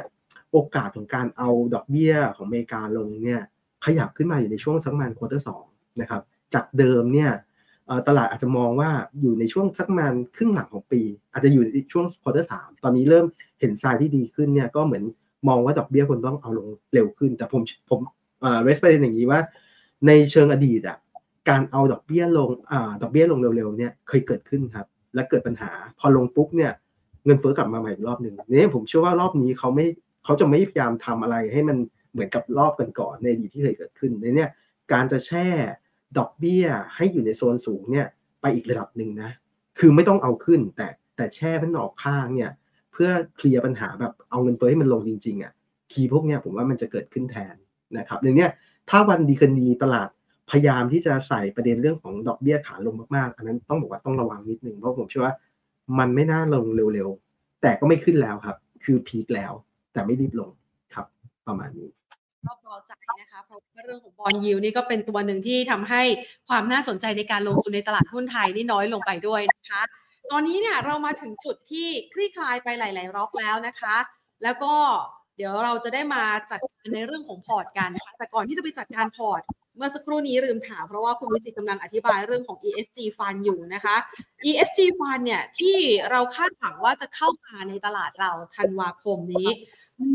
[0.53, 3.41] โอกาสของการเอาดอกเบี้ยของอเมริกาลงเนี่ย
[3.85, 5.65] ขยับขึ้นมาอยู่ในช่วงสักประมาณควอเตอร์สอง
[6.01, 6.23] นะครับ
[6.55, 7.31] จากเดิมเนี่ย
[8.09, 13.27] ตลาดอาจจะมองว่าอยู่ในช่วงสักประมาณครึ่งหลังของปี อาจจะอยู่ในช่วง quarter สามตอนนี้เริ่ม
[13.61, 15.05] เห็นทรายที่ดีขึ้นเนี่ยก็เหมือน
[15.49, 18.01] มองว่าดอกเบี้ยคนต้องเอาลงเร็วขึ้น แต่ผมผม
[18.63, 19.41] raise ประเด็นอย่างนี้ว่า
[20.07, 20.97] ในเชิงอดีตอะ
[21.49, 26.73] การเอาดอกเบี้ยลงอ่าดอกเบี้ยลงเร็วๆเนี่ยเคยเกิดขึ้นครับ และเกิดปัญหา พอลงปุ๊บเนี่ย
[27.25, 29.87] เงินเฟ้อกลับมาใหม่อีกรอบหนึ่งเนี่ยผมเชื่อว่ารอบนี้เขาไม่
[30.25, 31.77] เขาจะไม่พยายามทำอะไรให้มัน
[32.13, 34.51] เหมือนกับรอบกันก่อนในอดีตที่เคยเกิดขึ้นในเนี่ย
[34.93, 35.47] การจะแช่
[36.19, 38.07] ดอกเบี้ยให้อยู่ในโซนสูงเนี่ย
[38.41, 39.31] ไปอีกระดับหนึ่งนะ
[39.79, 42.51] คือไม่ต้องเอาขึ้น แต่แต่แช่มันออกข้างเนี่ย
[42.93, 45.53] เพื่อเคลียร์ปัญหาแบบเอาเงินเฟ้อให้มันลงจริงๆอะ
[45.93, 47.55] ทีพวกเนี้ยผมว่ามันจะเกิดขึ้นแทน
[47.99, 48.51] นะครับในเนี้ย
[48.91, 50.09] ถ้าวันดีคืนดีตลาด
[50.51, 55.35] พยายามที่จะใส่ประเด็นเรื่องของดอกเบี้ยขาลงมากๆ อันนั้นต้องบอกว่าต้องระวังนิดนึงเพราะผมเชื่อว่า
[55.99, 59.53] มันไม่น่าลงเร็วๆ แต่ก็ไม่ขึ้นแล้วครับ คือพีคแล้ว
[59.93, 60.51] แต่ไม่รีบลง
[60.95, 61.07] ครับ
[61.47, 61.89] ประมาณนี้
[62.47, 66.03] ก็พอใจนะคะเพราะเรื่องของ bond yield นี่ก็เป็นตัวหนึ่งที่ทำให้
[66.49, 69.83] ความน่าสนใจในการลงทุนในตลาดหุ้นไทยนี่น้อยลงไปด้วยนะคะ
[70.31, 73.97] ตอนนี้เนี่ยเรามาถึงจุดที่คลี่คลายไปหลาย ๆ ล็อกแล้วนะคะ
[74.43, 74.75] แล้วก็
[75.37, 79.43] เดี๋ยวเราจะได้มาจัดการในเรื่องของพอร์ตกันนะคะแต่ก่อนที่จะไปจัดการพอร์ต
[79.77, 83.97] เมื่อสักครู่นี้ลืมถามเพราะว่าคุณวิจิตรกำลังอธิบายเรื่องของ ESG Fund อยู่นะคะ
[84.49, 85.77] ESG Fund เนี่ยที่
[86.11, 89.49] เราคาดหวังว่าจะเข้ามาในตลาดเราธันวาคมนี้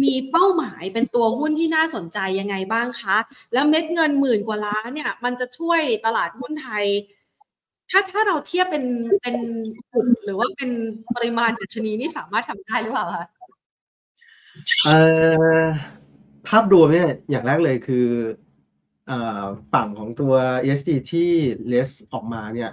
[0.03, 3.17] มีเป้าหมายเป็นตัวหุ้นที่น่าสนใจยังไงบ้างคะ
[3.53, 6.85] แล้วเม็ดเงินหมื่นกว่าล้านเนี่ยมันจะช่วยตลาดหุ้นไทย
[7.89, 8.85] ถ้าถ้าเราเทียบเป็น
[9.21, 9.35] เป็น
[9.91, 10.69] กลุ่มหรือว่าเป็น
[11.15, 13.25] ปริมาณดัชนีนี่สามารถทำได้หรือเปล่าคะ
[14.85, 14.97] เอ่
[15.61, 15.65] อ
[16.47, 18.05] ภาพรวมเนี่ยอย่างแรกเลยคือ
[19.73, 21.29] ฝั่งของตัว ESG ที่
[21.67, 22.71] เลสออกมาเนี่ย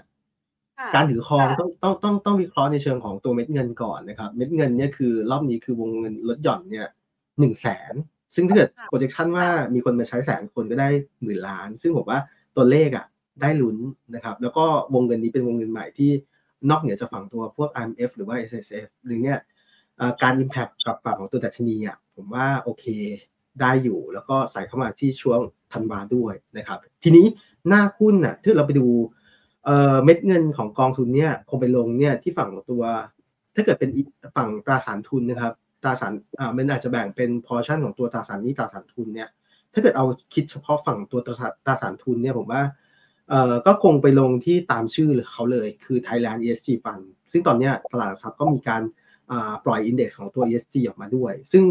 [0.79, 6.87] ค่ะการถือครองต้องต้องต้องต้องวิเคราะห์ในเชิงของตัวเม็ดเงินก่อนนะครับ เม็ดเงินเนี่ยคือรอบนี้คือวงเงินลดหย่อนเนี่ย
[7.39, 7.95] หนึ่งแสน
[8.35, 10.89] ซึ่งถ้าเกิด projection ว่ามีคนมาใช้แสนคนก็ได้
[11.23, 12.19] หมื่นล้าน ซึ่งผมว่า
[12.57, 13.07] ตัวเลขอะ
[13.43, 13.77] ได้ลุ้น
[14.15, 16.11] นะครับ แล้วก็วงเงินนี้เป็นวงเงินใหม่ที่
[16.71, 19.39] นอกเหนือจากฝั่งตัวพวก IMF หรือว่า SSF หรือเนี่ย
[19.97, 22.85] เอ่อการ impact กับฝั่งของตัวดัชนีอะผมว่าโอเค
[23.61, 25.41] ได้อยู่แล้วก็ใส่เข้ามาที่ช่วง
[25.73, 27.27] ธันวาด้วยนะครับ ทีนี้
[27.69, 28.87] หน้าหุ้นน่ะถ้าเราไปดู
[30.05, 32.83] เม็ดเงินของกองทุนเนี่ยคงไปลงเนี่ยที่ฝั่งตัว
[33.55, 33.91] ถ้าเกิดเป็น
[34.37, 35.53] ฝั่งตราสารทุนนะครับ
[35.83, 39.29] ตราสารอ่ามันอาจจะแบ่งเป็นพอชั่นของตัวตราสารนี้ตราสารทุนเนี่ย
[39.73, 42.63] ถ้าเกิดเอาคิดเฉพาะฝั่งตัวตราสารตราสารทุนเนี่ยผมว่า
[43.29, 48.83] เอ่อก็คงไปลงที่ตามชื่อเขาเลย คือ Thailand ESG Fund ซึ่งตอนเนี้ยตลาดทรัพย์ก็มีการ
[49.31, 51.65] อ่าปล่อย index ของตัว ESG ออกมาด้วย ซึ่ง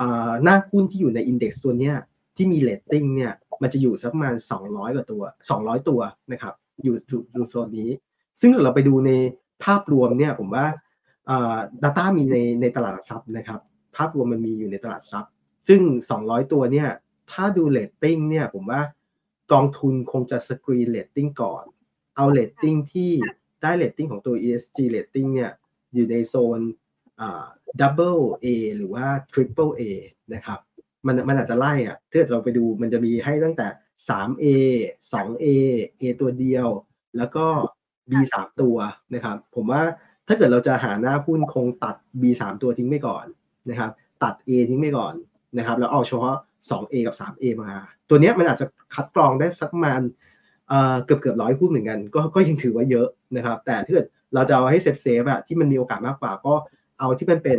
[0.00, 1.96] อ่าหน้าหุ้นที่อยู่ใน index ตัวเนี้ย
[2.36, 5.22] ที่มีเรตติ้งเนี่ยมันจะอยู่สักประมาณ 200 กว่าตัว
[5.56, 6.00] 200 ตัว
[6.32, 6.96] นะครับ อยู่
[7.34, 7.90] อยู่โซนนี้
[8.40, 9.10] ซึ่งเราไปดูใน
[9.64, 10.66] ภาพรวมเนี่ยผมว่า
[11.30, 13.60] อ่า data มีในในตลาดหลักทรัพย์นะครับ
[13.96, 15.32] ภาพรวมมันมีอยู่ในตลาดทรัพย์
[15.68, 15.82] ซึ่ง
[16.18, 16.88] 200 ตัวเนี่ย
[17.32, 18.80] ถ้าดูเรตติ้งเนี่ยผมว่า
[19.52, 21.64] กองทุนคงจะสกรีนเรตติ้งก่อน
[22.16, 23.12] เอาเรตติ้งที่
[23.62, 25.52] ได้เรตติ้งของตัว ESG เรตติ้งเนี่ย
[25.94, 26.60] อยู่ในโซน
[27.80, 29.82] double A หรือว่า triple A
[30.34, 30.58] นะครับ
[31.06, 33.66] มันมันอาจจะไล่อะถ้าเกิดเราไปดูมันจะมีให้ตั้งแต่
[34.08, 34.44] 3A
[35.12, 35.44] 2A
[36.00, 36.68] A ตัวเดียว
[37.16, 37.46] แล้วก็
[38.10, 38.76] B สามตัว
[39.14, 39.82] นะครับ ผมว่า
[40.28, 43.26] ถ้าเกิดเราจะหาหน้าหุ้นคงตัด B สามตัวทิ้งไปก่อน
[43.70, 43.90] นะครับ
[44.22, 45.14] ตัด A ทิ้งไปก่อน
[45.58, 46.36] นะครับ แล้วเอาเฉพาะ
[46.70, 47.70] 2A กับ 3A มา
[48.08, 50.00] ตัวเนี้ยมันอาจจะคัดกรองได้สักประมาณ
[50.68, 56.54] เอ่อเกือบเกือบร้อยหุ้นเหมือนกัน ก็ก็ยังถือว่าเยอะนะครับ แต่ถ้าเกิดเราจะเอาให้ safe safe อะที่มันมีโอกาสมากกว่าก็
[56.98, 57.58] เอาที่มันเป็น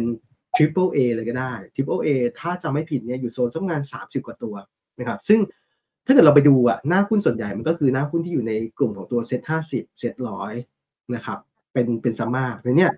[0.56, 2.10] Triple A เลยก็ได้ Triple A
[2.40, 4.56] ถ้าจะไม่ผิดเนี่ยอยู่โซนสักประมาณ30 กว่าตัว
[5.00, 5.40] นะครับ ซึ่ง
[6.06, 9.42] ถ้าเกิดเราไปดูอะหน้าหุ้นส่วนใหญ่มันก็คือหน้าหุ้นที่อยู่ในกลุ่มของตัว SET50
[9.72, 10.54] SET ร้อย
[11.16, 11.40] นะครับ
[11.74, 12.92] เป็นเป็น summary ในเนี้ย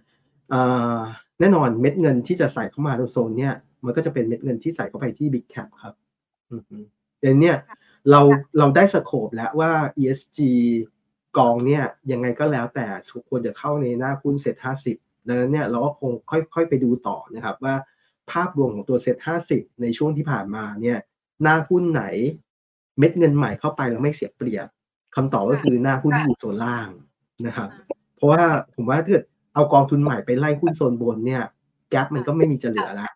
[0.49, 0.61] เอ่
[0.97, 0.99] อ
[1.39, 3.53] แน่นอนเม็ดเงินที่จะใส่เข้ามาในโซนเนี่ย
[3.85, 5.93] มันก็จะเป็นเม็ดเงินที่ใส่เข้าไปที่ Big Cap ครับ
[6.51, 6.77] อือฮึ
[7.19, 7.57] แต่เนี่ย
[8.11, 8.21] เรา
[8.57, 10.39] เราได้ scope แล้วว่า ESG
[11.37, 12.87] กองเนี่ยยังไงก็แล้วแต่
[13.29, 14.55] ควรจะเข้าในหน้าหุ้นเซ็ต
[14.87, 17.75] 50 ดังนั้นเนี่ยเราก็คงค่อยๆ ไปดูต่อนะครับว่า
[18.31, 19.17] ภาพรวมของตัวเซ็ต
[19.49, 20.97] 50ในช่วงที่ผ่านมาเนี่ย
[21.41, 22.03] หน้าหุ้นไหน
[22.99, 24.67] เม็ดเงินใหม่เข้าไปแล้วไม่เสียเปรียบ
[25.15, 26.89] คำตอบก็คือหน้าหุ้นที่อยู่โซนล่าง
[27.45, 27.69] นะครับ
[28.15, 28.43] เพราะว่า
[28.75, 31.43] ผมว่าถ้าเกิดเอากองทุนใหม่ไปไล่หุ้นโซนบนเนี่ย
[31.89, 33.11] แกลบมันก็ไม่มีจะเหลือแล้ว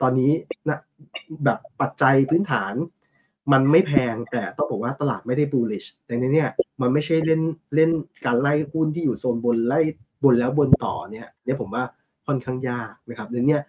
[0.00, 0.32] ตอนนี้
[0.68, 0.78] นะ
[1.44, 2.74] แบบปัจจัยพื้นฐาน
[3.52, 7.42] มันไม่แพงแต่ต้องบอกว่าตลาดไม่ได้ bullish ดังนั้นเนี่ยมันไม่ใช่เล่น
[7.74, 7.90] เล่น
[8.24, 9.80] การไล่หุ้นที่อยู่โซนบนไล่
[10.24, 11.84] บนแล้วบนต่อเนี่ยเนี่ยผมว่า
[12.26, 13.62] ค่อนข้างยากนะครับดังนั้นเนี่ย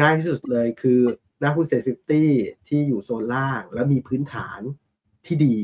[0.00, 1.00] ง่ายที่สุดเลยคือ
[1.40, 2.30] หน้าหุ้น safety
[2.68, 4.60] ที่อยู่โซนล่าง แล้วมีพื้นฐาน
[5.26, 5.56] ที่ดี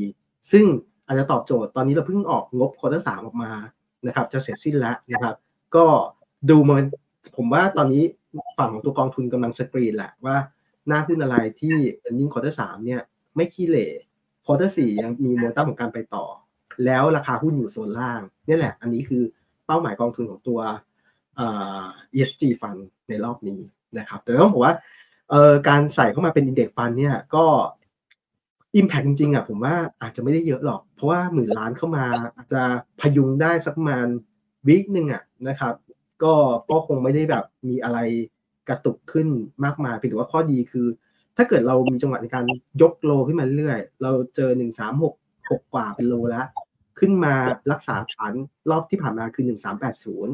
[0.51, 0.65] ซึ่ง
[1.07, 3.51] อาจจะตอบโจทย์ตอนนี้เราเพิ่งออกงบ quarter สามออกมา
[4.07, 5.35] นะครับจะเสร็จสิ้นแล้วนะครับ
[5.75, 5.85] ก็
[6.49, 6.85] ดูมัน
[7.35, 8.03] ผมว่าตอนนี้
[8.57, 10.35] ฝั่งของตัวกองทุนกำลังสกรีนแหละว่า
[10.87, 13.01] หน้าหุ้นอะไรที่ earning quarter สามเนี่ย
[13.35, 13.87] ไม่ขี้เหร่
[14.45, 16.25] quarter สี่ยังมีโมเตอร์ของการไปต่อ
[16.85, 19.23] แล้วราคาหุ้นอยู่โซนล่างนี่แหละ อันนี้คือ
[19.67, 20.59] เป้าหมายกองทุนของตัว
[21.35, 21.47] เอ่
[21.79, 21.83] อ
[22.15, 23.59] ESG fund ในรอบนี้
[23.97, 24.75] นะครับ แต่ต้องบอกว่า
[25.67, 27.45] การใส่เข้ามาเป็น index fund เนี่ยก็
[28.79, 32.61] impact จริงๆอะผมว่าอาจจะไม่ได้เยอะหรอก เพราะว่าหมื่นล้านเข้ามาอาจจะ
[33.01, 34.07] พยุงได้สักประมาณ
[34.67, 35.73] วิกหนึ่งอะนะครับ
[36.23, 36.33] ก็
[36.69, 37.99] ก็คงไม่ได้แบบมีอะไร
[38.69, 39.27] กระตุกขึ้น
[39.65, 40.87] มากมายเพียงแต่ว่าข้อดีคือ
[41.37, 42.45] ถ้าเกิดเรามีจังหวะในการ
[42.81, 45.13] ยก low ขึ้นมาเรื่อยเราเจอหนึ่งสามหก
[45.51, 46.47] หกกว่าเป็น low แล้ว
[46.99, 47.35] ขึ้นมา
[47.71, 48.33] รักษาฐาน
[48.69, 50.33] รอบที่ผ่านมาคือหนึ่งสามแปดศูนย์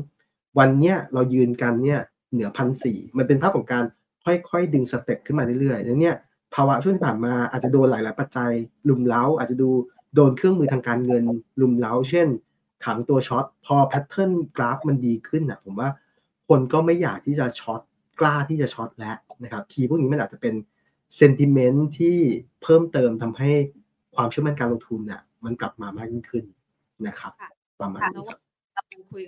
[0.60, 2.00] วันเนี้ยเรายืนกันเนี่ย
[2.32, 3.84] เหนือพันสี่มันเป็นภาพของการ
[4.26, 6.15] ค่อยๆ ดึง step ขึ้นมาเรื่อยๆแล้วเนี่ย
[6.54, 8.52] ภาวะช่วงที่ผ่านมาอาจจะโดนหลายๆปัจจัย
[8.89, 9.69] ลุมเล้า อาจจะดู
[10.15, 11.24] โดนเครื่องมือทางการเงิน
[11.62, 12.28] ลุมเล้า เช่น
[12.86, 15.89] ฝั่งตัว short พอ pattern กราฟมันดีขึ้นอะผมว่า
[16.47, 17.82] คนก็ไม่อยากที่จะ short
[18.19, 20.54] กล้าที่จะ short แล้วนะครับทีพวกนี้มันอาจจะเป็น
[21.17, 22.17] sentiment ที่
[22.63, 23.52] เพิ่มเติมทำให้
[24.15, 26.43] ความเชื่อมั่นการลงทุนอะ มันกลับมามากยิ่งขึ้น
[27.08, 27.49] นะครับค่ะ
[27.80, 28.39] ประมาณค่ะนี้ครับ
[28.75, 29.23] กำลังคุย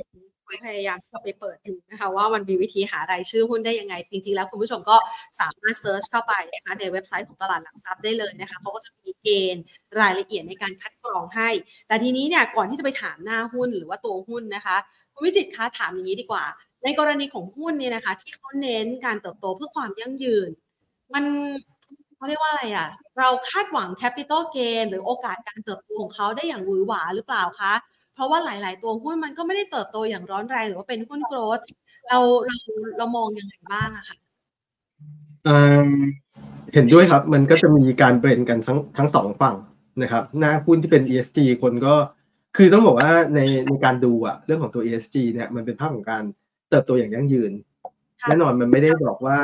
[0.66, 4.98] พยายามจะไปเปิดดูนะคะว่ามันมีวิธีหารายชื่อหุ้นได้ยังไง จริงๆ แล้วคุณผู้ชมก็
[5.40, 9.64] สามารถ search เข้าไปนะคะในเว็บไซต์ของตลาดหลักทรัพย์ได้เลยนะคะเขาก็จะมีเกณฑ์
[10.00, 11.50] รายละเอียดในการคัดกรองให้
[11.88, 14.78] แต่ทีนี้เนี่ยก่อนที่จะไปถามหน้าหุ้นหรือว่าตัวหุ้นนะคะ
[15.14, 16.46] คุณวิจิตรคะถามอย่างนี้ดีกว่า
[16.84, 20.50] ในกรณีของหุ้นเนี่ยนะคะ ที่เขาเน้นการเติบโตเพื่อความยั่งยืน
[21.14, 21.24] มัน
[22.24, 27.74] เขาเรียกว่าอะไรอะ เราคาดหวัง capital gain หรือโอกาสการเติบโตของเขาได้อย่างหวือหวาหรือเปล่าคะ
[28.16, 31.60] เพราะว่าหลาย ๆ ตัวหุ้นมันก็ไม่ได้เติบโตอย่างร้อนแรงหรือว่าเป็นหุ้น growth
[32.10, 32.56] เราเรา
[32.98, 34.18] เรามองยังไงบ้างอะค่ะ
[36.74, 39.56] เห็นด้วยครับมันก็จะมีการ blend กันทั้งทั้งสองฝั่ง
[40.02, 41.96] นะครับหน้าหุ้นที่เป็น ESG คนก็
[42.56, 46.24] คือต้องบอกว่าในในการดูอะเรื่องของตัว ESG เนี่ยมันเป็นภาพของการ
[46.70, 47.52] เติบโตอย่างยั่งยืน
[48.28, 49.38] แน่นอนมันไม่ได้บอกว่า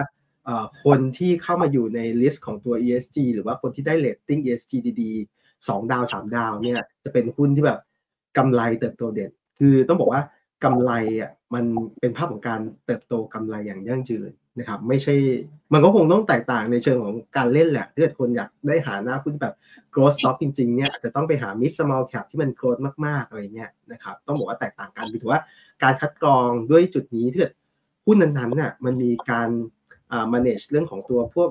[0.84, 7.80] คนที่เข้ามาอยู่ใน list ของตัว ESG หรือว่าคนที่ได้ rating ESG ดีๆสองดาวสามดาวเนี่ยจะเป็นหุ้นที่แบบ
[8.38, 10.22] กำไรเติบโตเด่น คือต้องบอกว่า
[10.64, 11.66] กำไรอะมัน
[12.00, 15.16] เป็นภาพของการเติบโตกำไรอย่างยั่งยืนนะครับไม่ใช่
[15.74, 19.54] มันก็คงต้องแตกต่างในเชิงของการเล่นแหละถ้าเกิดคนอยากได้หาหน้าหุ้นแบบ
[19.94, 25.42] growth stock จริงๆเนี่ยอาจจะต้องไปหา mid small cap ที่มัน growth มากๆอะไรเงี้ยนะครับต้องบอกว่าแตกต่างกันถือว่า
[25.84, 27.54] การคัดกรองด้วยจุดนี้ถ้าเกิด
[28.06, 29.50] หุ้นนั้นๆน่ะมันมีการ
[30.34, 31.50] manage เรื่องของตัวพวก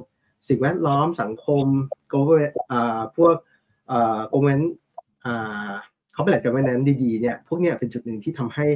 [0.49, 1.66] สิ่งแวดล้อมสังคม
[2.12, 3.35] government อ่าพวก
[3.90, 4.66] อ่า government
[5.25, 5.71] อ่า
[6.12, 8.66] เขาเป็นแหล่งการเงินดีๆเนี่ยพวกเนี้ยเป็นจุดหนึ่งที่ทำให้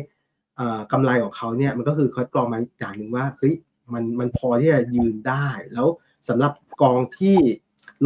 [0.92, 3.54] กำไรของเขาเนี่ยมันก็คือคัดกรองมาอย่างหนึ่งว่าเฮ้ย
[3.92, 5.88] มันมันพอที่จะยืนได้ แล้ว
[6.28, 7.36] สำหรับกองที่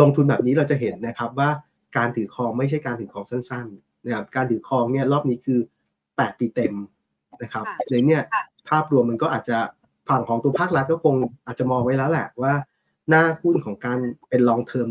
[0.01, 1.51] ลงทุนแบบนี้เราจะเห็นนะครับว่า
[1.97, 5.59] การถือครองไม่ใช่การถือครองสั้นๆนะครับการถือครองเนี่ยรอบนี้คือ
[5.99, 6.75] 8 ปีเต็ม
[7.43, 8.23] นะครับเลยเนี่ย
[8.69, 9.59] ภาพรวมมันก็อาจจะ
[10.09, 11.15] ฝั่งของตัวภาครัฐก็คง
[11.47, 12.55] อาจจะมองไว้แล้วแหละว่า
[13.09, 14.89] หน้าหุ้นของการเป็นลองเทอม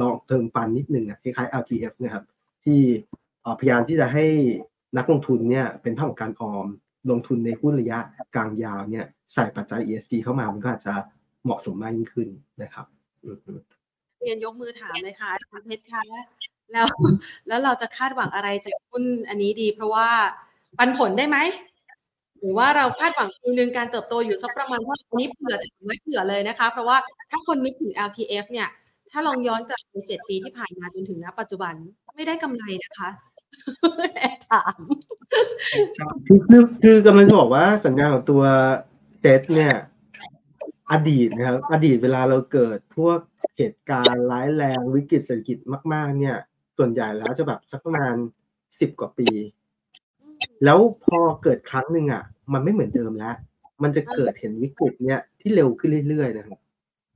[0.00, 2.24] ลองเทอมฟันนิดนึงอะคล้ายๆ LTF นะครับ
[2.64, 2.80] ที่
[3.58, 4.24] พยายามที่จะให้
[4.96, 6.66] นักลงทุนเนี่ยเป็นภาพของการออม
[7.10, 7.98] ลงทุนในหุ้นระยะ
[8.34, 10.94] กลางยาวเนี่ยใส่ปัจจัย ESG เข้ามามันก็อาจจะ
[11.44, 12.28] เหมาะสมมากยิ่งขึ้น
[12.62, 12.86] นะครับ
[14.22, 16.02] เรียนยกมือถามเลยค่ะคุณเพชรคะ
[16.72, 16.86] แล้ว
[17.48, 20.08] แล้วเราจะคาดหวังอะไรจากหุ้นอันนี้ดี เพราะว่า
[20.78, 21.38] ปันผลได้ไหม
[22.40, 26.96] หรือว่าเราคาดหวังปีนึงการเติบโตอยู่สักประมาณว่าอันนี้เผื่อถามไว้เผื่อเลยนะคะ เพราะว่า
[27.30, 28.68] ถ้าคนนึกถึง LTF เนี่ย
[29.10, 31.74] ถ้าลองย้อนกลับไปเจ็ดปีที่ผ่านมาจนถึงณปัจจุบัน
[32.16, 33.08] ไม่ได้กำไรนะคะ
[34.20, 34.78] แอบถาม
[36.26, 38.42] คือคือคือกำลังจะบอกว่าสัญญาของตัว
[39.20, 39.74] เซ็ตเนี่ย
[40.92, 43.18] อดีตนะครับ อดีตเวลาเราเกิดพวก
[43.56, 45.58] เหตุการณ์ร้ายแรงวิกฤตเศรษฐกิจ
[45.92, 46.36] มาก ๆ เนี่ย
[46.78, 48.14] ส่วนใหญ่แล้วจะแบบสักประมาณ
[48.80, 49.28] สิบกว่าปี
[50.64, 53.34] แล้วพอเกิดครั้งหนึ่งอะ มันไม่เหมือนเดิมแล้ว
[53.82, 56.58] มันจะเกิดเห็นวิกฤตเนี่ยที่เร็วขึ้นเรื่อยๆนะครับ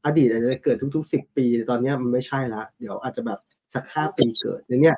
[0.04, 3.38] อดีตอาจจะเกิดทุกๆสิบปี ตอนนี้มันไม่ใช่ละเดี๋ยวอาจจะแบบ
[3.74, 4.96] สักห้าปีเกิดอย่างเนี้ย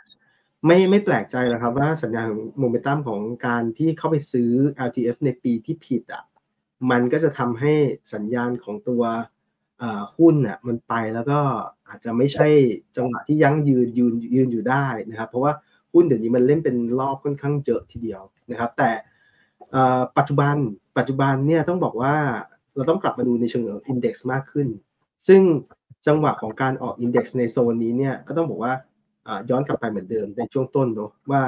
[0.67, 2.29] ไม่ไม่แปลกใจหรอกครับว่าสัญญาณ
[2.59, 4.51] โมเมนตัมของการที่เข้าไปซื้อ
[4.89, 6.25] LTF ในปีที่ผิดอะ
[6.91, 7.73] มันก็จะทำให้
[8.15, 9.03] สัญญาณของตัว
[10.17, 11.41] หุ้นอะมันไปแล้วก็
[11.89, 12.49] อาจจะไม่ใช่
[12.97, 15.53] จังหวะที่ยั่งยืนยืนยืนอยู่ได้นะครับ เพราะว่า
[15.95, 18.91] หุ้นเดี๋ยวนี้มันเล่นเป็นรอบค่อนข้างเยอะทีเดียวนะครับ แต่
[20.17, 20.57] ปัจจุบัน
[20.99, 22.15] ปัจจุบันเนี่ยต้องบอกว่า
[22.77, 24.69] เราต้องกลับมาดูในเชิงของอินเด็กซ์มากขึ้น
[25.27, 25.43] ซึ่ง
[26.07, 28.73] จังหวะของการออก index ในโซนนี้เนี่ยก็ต้องบอกว่า
[29.51, 31.43] ย้อนกลับไปเหมือนเดิมในช่วงต้นเนาะว่า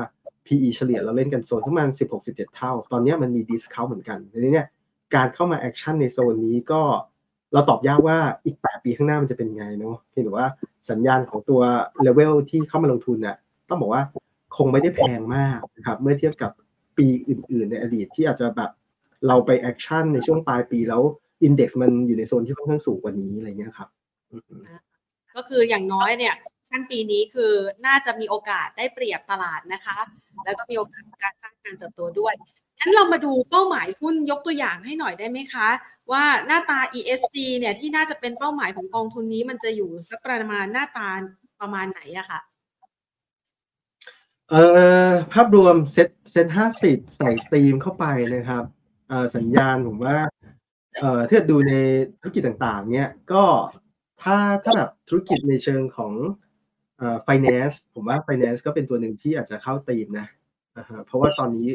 [0.46, 1.88] PE เฉลี่ยเราเล่นกันโซนประมาณ
[2.22, 4.66] 16-17 เท่า ตอนนี้มันมี discount เหมือนกันทีนี้เนี่ย
[5.14, 6.82] การเข้ามา action ในโซนนี้ก็
[7.52, 10.46] เราตอบยากว่าอีก 8 ปีข้างหน้ามันจะเป็นไงเนาะเพียงแต่ว่า
[10.90, 11.60] สัญญาณของตัว
[12.02, 13.36] เลเวลที่เข้ามาลงทุนเนี่ย
[13.68, 14.02] ต้องบอกว่า
[14.56, 16.50] คงไม่ได้แพงมากนะครับเมื่อเทียบกับ
[16.98, 18.70] ปีอื่น ๆ ในอดีตที่อาจจะแบบ
[19.26, 21.02] เราไป action ในช่วงปลายปีแล้ว
[21.42, 23.88] index มันอยู่ในโซนที่ค่อนข้างสูงกว่านี้อะไรเงี้ยครับ
[25.36, 26.34] ก็คืออย่างน้อยเนี่ย
[26.70, 27.52] ขั้นปีนี้คือ
[27.86, 29.98] น่าจะมีโอกาสได้เปรียบตลาดนะคะ
[30.44, 32.34] แล้วก็มีโอกาสการสร้างการเติบโตด้วย
[32.78, 35.68] งั้นเรามาดูเป้าหมายหุ้นยกตัวอย่างให้หน่อยได้ไหมคะ
[36.12, 41.08] ว่าหน้าตา ESG เนี่ยที่น่าจะเป็นเป้าหมายของกองทุนนี้มันจะอยู่สักประมาณหน้าตา
[41.60, 42.40] ประมาณไหนอะคะ
[44.50, 44.62] เอ่
[45.08, 48.04] อภาพรวมเซตเซตห้าสิบใส่ธีมเข้าไป
[48.34, 48.64] นะครับ
[49.08, 50.18] เอ่อสัญญาณผมว่า
[50.98, 51.74] เอ่อถ้าดูใน
[52.20, 53.44] ธุรกิจต่างๆ เนี่ยก็
[54.22, 56.12] ถ้าถ้าแบบธุรกิจในเชิงของ
[56.98, 60.26] เอ่อ finance ผมว่า finance ก็เป็นตัวหนึ่งที่อาจจะเข้าตีมนะ
[60.78, 61.68] นะฮะเพราะว่าตอนนี้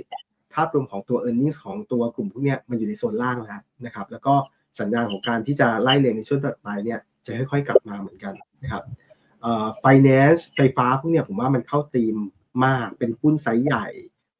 [0.53, 4.33] ภาพรวมของตัว e a r n i n g ของตัวกลุ่มพวกเนี้ยมันอยู่ในโซนล่างแล้วนะครับ แล้วก็
[4.79, 8.83] สัญญาณของการที่จะไล่เรียงในช่วงต่อไปเนี่ยจะค่อยๆกลับมาเหมือนกันนะครับ
[9.41, 12.15] เอ่อ finance ไฟฟ้าพวกเนี้ยผมว่ามันเข้าตีม
[12.65, 13.87] มาก เป็นหุ้นไซส์ใหญ่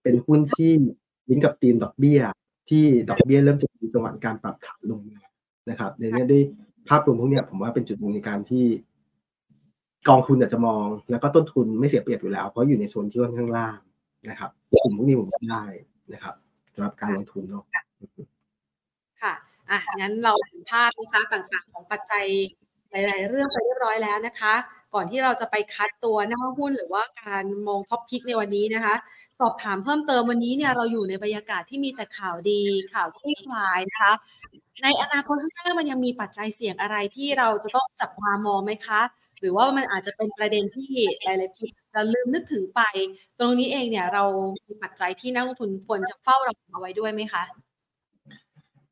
[0.04, 0.72] เป็นหุ้นที่
[1.30, 2.22] ลิงก์กับตีมดอกเบี้ย
[2.70, 5.20] ที่ดอกเบี้ยเริ่มจะมีจังหวะการปรับฐานลงมา
[5.70, 6.44] นะครับในนี้ด้วย
[6.88, 8.66] ภาพรวมพวกนี้ผมว่าเป็นจุดหนึ่งในการที่
[10.10, 13.78] กองทุนอาจจะมอง แล้วก็ต้นทุนไม่เสียเปรียบอยู่แล้ว เพราะอยู่ในโซนที่ค่อนข้างล่าง
[14.30, 14.52] นะครับ
[14.84, 15.64] กลุ่มพวกนี้ผมได้
[16.14, 16.36] นะครับ
[16.74, 17.64] สำหรับการลงทุนเนาะ
[19.22, 19.34] ค่ะ
[19.70, 22.26] อะงั้นเราเห็นภาพนะคะต่างๆ ของปัจจัย
[22.92, 24.54] หลาย ๆ เรื่องไปเรียบร้อยแล้วนะคะ
[24.94, 28.96] ก่อนที่เราจะไปคัดตัวหน้าหุ้นหรือว่าการมองท็อปพิกในวันนี้นะคะ
[29.40, 32.62] สอบถามเพิ่มเติมวันนี้เนี่ยเราอยู่ในบรรยากาศที่มีแต่ข่าวดี
[32.94, 34.14] ข่าวคลี่คลายนะคะ
[34.84, 39.02] ในอนาคตข้างหน้ามันยังมีปัจจัยเสี่ยงอะไรที่เราจะต้องจับตามองไหมคะ
[39.40, 40.92] หรือว่ามันอาจจะเป็นประเด็นที่
[41.24, 42.82] หลายๆคนจะลืมนึกถึงไป
[43.40, 44.24] ตรงนี้เองเนี่ยเรา
[44.68, 47.44] มีปัจจัยที่นักลงทุนควรจะเฝ้าระวังเอาไว้ด้วยไหมคะ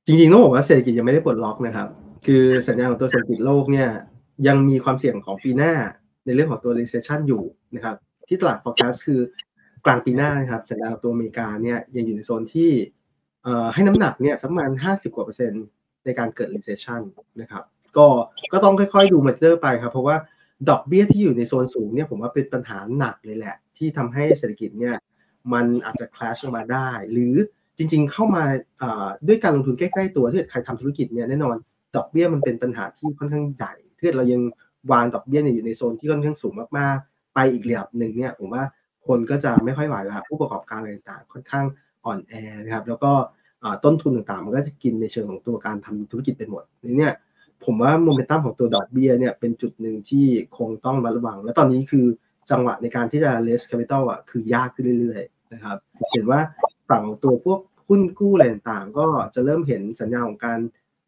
[0.05, 1.87] จริงๆต้องบอกว่าเศรษฐกิจยังไม่ได้ปลดล็อกนะครับ
[2.25, 3.89] คือสัญญาณของตัวเศรษฐกิจโลกเนี่ย
[4.47, 5.73] ยังมีความเสี่ยงของปีหน้า
[6.25, 7.43] ในเรื่องของตัว recession อยู่
[7.75, 7.95] นะครับ
[8.27, 9.19] ที่ตลาด forecast คือ
[9.85, 12.71] กลางปีหน้านะครับสัญญาณของตัวอเมริกาเนี่ยยังอยู่ในโซนที่
[13.73, 15.65] ให้น้ำหนักเนี่ยสักประมาณ 50 กว่าเปอร์เซ็นต์
[16.05, 17.01] ในการเกิด recession
[17.41, 17.63] นะครับ
[17.97, 18.07] ก็
[18.51, 20.17] ก็ต้องค่อยๆ ดูมาเตอร์ไปครับ เพราะว่า
[20.69, 24.95] ดอกเบี้ยที่อยู่ในโซนสูงเนี่ยผมว่าเป็นปัญหาหนักเลยแหละ ที่ทำให้เศรษฐกิจเนี่ย
[25.53, 27.35] มันอาจจะคลาชออกมาได้ หรือ
[27.77, 28.43] จริงๆ เข้ามา
[29.27, 31.55] ด้วยการลงทุนใกล้ ๆ ตัวถ้าใครทำธุรกิจเนี่ยแน่นอน
[31.95, 34.41] ดอกเบี้ยมันเป็นปัญหาที่ค่อนข้างใหญ่ถ้าเรายัง
[34.91, 38.63] วางดอกเบี้ยอยู่ในโซนที่ค่อนข้างสูงมากๆ ไปอีกระดับหนึ่งเนี่ยผมว่า
[39.07, 41.65] คนก็จะไม่ค่อยไหวแล้วผู้ประกอบการอะไรต่างๆค่อนข้าง
[42.05, 43.11] อ่อนแอนะครับ แล้วก็
[43.83, 47.13] ต้นทุนต่างๆ มันก็จะกินในเชิงของตัวการทำธุรกิจไปหมดนี่เนี่ย
[47.65, 50.25] ผมว่าโมเมนตัมของตัวดอกเบี้ยเนี่ยเป็นจุดหนึ่งที่
[50.57, 52.05] คงต้องระวัง และตอนนี้คือ
[52.49, 55.77] จังหวะในการที่จะ less capital อะคือยากขึ้นเรื่อยๆนะครับ
[56.11, 56.39] เห็นว่า
[56.89, 60.59] ฝั่งตัวพวกหุ้นกู้อะไรต่างๆ ก็จะเริ่มเห็นสัญญาของการ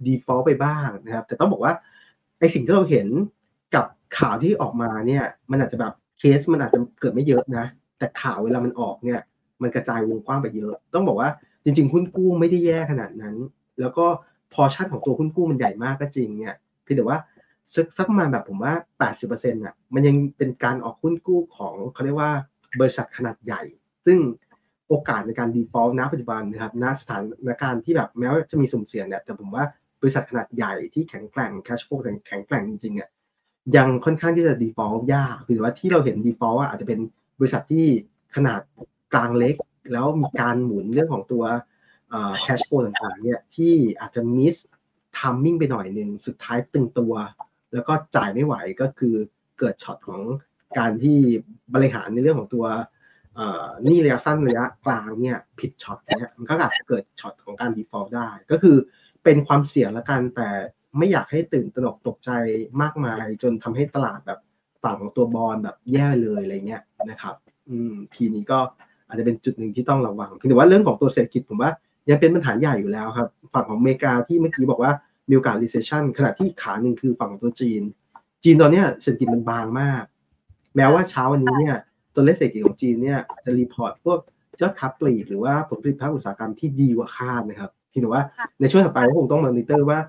[0.07, 1.73] default ไปบ้างนะครับ แต่ต้องบอกว่า
[2.39, 3.07] ไอสิ่งที่เราเห็น
[3.75, 3.85] กับ
[4.17, 7.65] ข่าวที่ออกมาเนี่ย มันอาจจะแบบเคสมันอาจจะเกิดไม่เยอะนะ
[7.97, 9.19] แต่ข่าวเวลามันออกเนี่ย
[9.61, 11.29] มันกระจายวงกว้างไปเยอะ ต้องบอกว่า
[11.63, 13.35] จริงๆหุ้นกู้ไม่ได้แย่ขนาดนั้น
[13.79, 14.05] แล้วก็
[14.53, 17.17] พอชั่นของตัวหุ้นกู้มันใหญ่มากก็จริงเนี่ยเพียงแต่ว่า
[17.75, 18.73] สักสักประมาณแบบผมว่า
[19.19, 22.31] 80%อะมันยังเป็นการออกหุ้นกู้ของเขาเรียกว่า
[22.79, 23.61] บริษัทขนาดใหญ่
[24.05, 24.17] ซึ่ง
[24.87, 27.17] โอกาสในการ default ณปัจจุบันนะครับณสถา
[27.49, 29.63] นการณ์ที่แบบแม้ว่าจะมีสุ่มเสี่ยงเนี่ยแต่ผมว่า
[30.01, 33.09] บริษัทขนาดใหญ่ที่แข็งแกร่ง cash flow แข็งแกร่งจริงๆเนี่ย
[33.75, 36.99] ยังค่อนข้างที่จะ default ยากคือว่าที่เราเห็น default อาจจะเป็น
[37.39, 37.85] บริษัทที่
[38.35, 38.61] ขนาด
[39.13, 39.55] กลางเล็ก
[39.91, 41.43] แล้วมีการหมุนเรื่องของตัว
[42.45, 44.55] cash flow ต่างๆเนี่ยที่อาจจะ miss
[45.17, 47.13] timing ไปหน่อยหนึ่งสุดท้ายตึงตัว
[47.73, 49.15] แล้วก็จ่ายไม่ไหวก็คือ
[49.59, 50.21] เกิดช็อตของ
[50.77, 51.17] การที่
[51.75, 52.65] บริหารในเรื่องของตัว
[53.87, 58.77] นี่ระยะสั้นระยะกลางเนี่ยผิดช็อตเนี่ยมันก็อาจจะเกิดช็อตของการ default ได้ ก็คือ
[59.23, 60.49] เป็นความเสี่ยงละกันแต่
[60.97, 62.31] ไม่อยากให้ตื่นตระหนกตกใจ
[62.81, 64.39] มากมาย จนทำให้ตลาดแบบ
[64.83, 67.35] ฝั่งของตัวบอลแบบแย่เลยอะไรเงี้ยนะครับ
[67.69, 68.59] อืมทีนี้ก็
[69.07, 71.71] อาจจะเป็นจุดหนึ่งที่ต้องระวังแต่ว่าเรื่องของตัวเศรษฐกิจผมว่า
[72.09, 74.91] ยังเป็นปัญหาใหญ่อยู่แล้วครับ ฝั่งของอเมริกาที่เมื่อกี้บอกว่า
[75.29, 77.81] มีโอกาส recession ขณะที่ขาหนึ่งคือฝั่งตัวจีน
[78.43, 80.03] จีนตอนนี้เศรษฐกิจมันบางมาก
[80.75, 81.77] แม้ว่าเช้าวันนี้เนี่ย
[82.15, 84.19] ตัวเลขเศรษฐกิจของจีนเนี่ยจะ report พวก
[84.61, 88.23] ยอดค้าปลีกหรือว่าผลผลิตภาคอุตสาหกรรมที่ดีกว่าคาดนะครับ พี่หนูว่า
[88.59, 89.99] ในช่วงต่อไปก็คงต้องมอนิเตอร์ว่า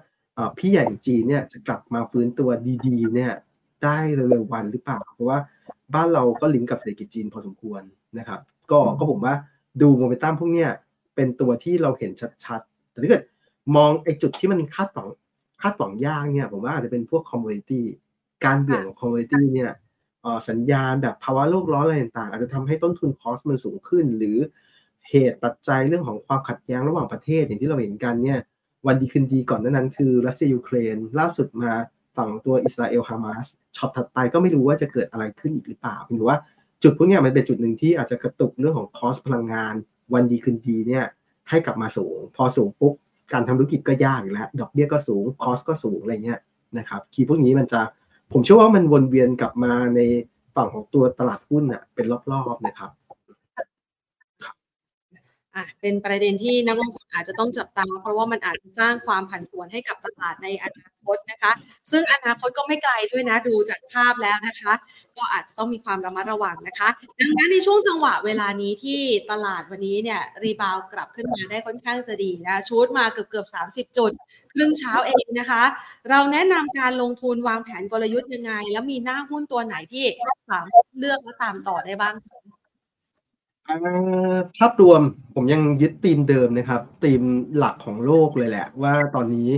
[0.59, 2.49] พี่ใหญ่จีนเนี่ยจะกลับมาฟื้นตัว
[2.87, 3.33] ดีๆ เนี่ย
[3.85, 5.39] ได้เร็ววันหรือเปล่า เพราะว่า
[5.95, 7.83] บ้านเราก็ลิงก์กับเศรษฐกิจจีนพอสมควร
[8.19, 8.41] นะครับ
[8.71, 9.35] ก็ก็ผมว่า
[9.81, 10.71] ดูโมเมนตัมพวกเนี้ย
[11.15, 12.11] เป็นตัวที่เราเห็น
[12.45, 13.23] ชัดๆ แต่ถ้าเกิด
[13.77, 15.09] มองไอ้จุดที่มันคาดหวัง
[15.63, 17.85] คาดหวังยากเนี่ยผมว่าอาจจะเป็นพวก commodity
[18.45, 19.71] การเบี่ยงของ commodity เนี่ย
[20.49, 24.39] สัญญาณแบบภาวะโลกร้อนอะไรต่างๆ อาจจะทำให้ต้นทุน cost มันสูงขึ้น หรือ
[25.11, 28.39] เหตุปัจจัยเรื่องของความขัดแย้งระหว่างประเทศอย่างที่เราเห็นกันเนี่ย
[28.87, 31.73] วันดีคืนดีก่อนนั้นนั้นคือรัสเซียยูเครนล่าสุดมา
[32.17, 36.37] ฝั่งตัวอิสราเอลฮามาสช็อตถัดไปก็ไม่รู้ว่าจะเกิดอะไรขึ้นอีกหรือเปล่าหรือว่า
[36.83, 39.75] จุดพวกนี้มันเป็นจุดหนึ่งที่อาจจะกระตุกเรื่องของคอสพลังงาน
[40.15, 41.05] วันดีคืนดีเนี่ย
[41.51, 42.95] ให้กลับมาสูง พอสูงปุ๊บ
[43.33, 46.41] การทำธุรกิจก็ยากอยู่แล้ว ดอกเบี้ยก็สูงคอสก็สูงอะไรเงี้ย
[46.79, 47.81] นะครับคีย์พวกนี้มันจะ
[48.33, 50.01] ผมเชื่อว่ามันวนเวียนกลับมาใน
[50.57, 52.91] ฝั่งของตัวตลาดหุ้นอะเป็นรอบๆนะครับ
[55.57, 61.53] อะเป็นประเด็นที่นักลงทุนอาจจะต้องจับตา เพราะว่ามันอาจจะสร้างความผันผวนให้กับตลาดในอนาคตนะคะ
[61.91, 64.73] ซึ่งอนาคตก็ไม่ไกลด้วยนะดูจากภาพแล้วนะคะ
[65.17, 66.89] ก็อาจจะต้องมีความระมัดระวังนะคะ
[67.21, 73.63] ดังนั้นในช่วงจังหวะเวลานี้ที่ตลาดวันนี้เนี่ยรีบาวกลับขึ้นมาได้ค่อนข้างจะดีนะชูดมาเกือบเกือบสา
[73.97, 74.13] จุด
[74.53, 75.63] ครึ่งเช้าเองนะคะ
[76.11, 80.05] เราแนะนำการลงทุนวางแผนกลยุทธ์ยังไง แล้วมีหน้าหุ้นตัวไหนที่
[80.51, 82.62] สามารถเลือกและตามต่อได้บ้างคะ
[84.59, 85.01] ภาพรวม
[85.35, 87.23] ผมยังยึดธีมเดิมนะครับธีม
[87.57, 89.51] หลักของโลกเลยแหละ ว่าตอนนี้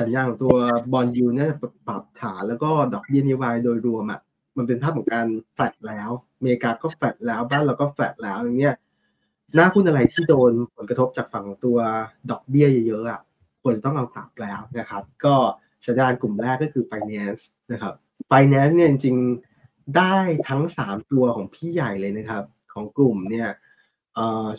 [0.00, 0.54] สัญญาของตัว
[0.92, 1.50] บอลยูเนี่ย
[1.86, 4.20] ปรับฐานแล้วก็ดอกเบี้ยนิวายโดยรวมอะ
[4.56, 8.76] มันเป็นภาพของการแฟดแล้วอเมริกาก็แฟดแล้วบ้านเราก็แฟดแล้วอย่างเงี้ย
[9.54, 11.78] หน้าหุ้นอะไรที่โดนผลกระทบจากฝั่งตัว
[12.30, 13.20] ดอกเบี้ยเยอะๆอะ
[13.62, 15.34] ควรต้องเอากลับแล้วนะครับ ก็
[15.86, 17.42] สัญญาณกลุ่มแรกก็คือ finance
[17.72, 17.94] นะครับ
[18.30, 20.14] finance เนี่ยจริงๆได้
[20.48, 22.44] ทั้ง 3 ตัวของพี่ใหญ่เลยนะครับ
[22.76, 23.48] ของกลุ่มเนี่ย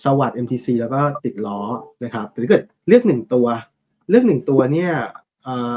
[0.03, 1.59] สวัสด์ MTC แล้วก็ติดล้อ
[2.03, 3.47] นะครับแต่ถ้าเกิดเลือกหนึ่งตัว
[4.09, 4.91] เลือกหนึ่งตัวเนี่ย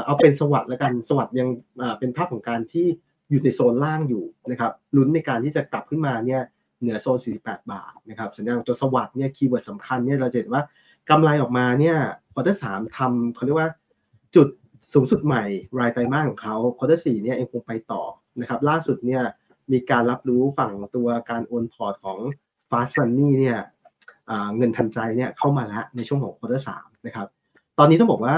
[0.05, 1.49] เอาเป็น SAWAD แล้วกัน SAWAD ยัง
[1.99, 2.87] เป็นภาพของการที่
[3.29, 6.41] อยู่ในโซนล่างอยู่นะครับลุ้นในการที่จะกลับขึ้นมาเนี่ย
[6.81, 10.63] เหนือโซน 48 บาทนะครับสัญญาณตัว SAWAD เนี่ย keyword สำคัญเนี่ยเราจะเห็นว่า
[11.09, 11.97] กำไรออกมาเนี่ย
[12.33, 13.69] quarter สามทำเขาเรียกว่า
[14.35, 14.47] จุด
[14.93, 15.43] สูงสุดใหม่
[15.79, 18.01] รายไตรมาสของเขา quarter สี่เนี่ยเองคงไปต่อ
[18.41, 19.23] นะครับล่าสุดเนี่ย
[19.71, 22.19] มีการรับรู้ฝั่งตัวการโอนพอร์ตของ
[22.69, 23.59] Fast Money เนี่ย
[24.57, 27.27] เงินทันใจเนี่ยเข้ามาแล้วในช่วงของ quarter สามนะครับ
[27.77, 28.37] ตอนนี้ต้องบอกว่า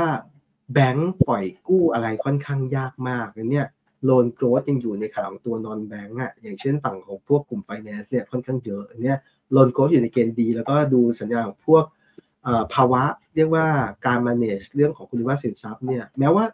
[0.73, 3.67] แบงก์ปล่อยกู้อะไรค่อนข้างยากมากเนี่ย
[4.05, 9.17] loan growth ยังอยู่ในข่าวตัว non-bank อะอย่างเช่นฝั่งของพวกกลุ่มไฟแนนซ์เนี่ยค่อนข้างเยอะเนี่ย
[9.51, 11.83] loan growth อยู่ในเกณฑ์ดี แล้วก็ดูสัญญาณของพวก
[12.73, 13.03] ภาวะ
[13.35, 13.65] เรียกว่า
[14.05, 16.45] การ manage เรื่องของคุณภาพสินทรัพย์เนี่ยแม้ว่า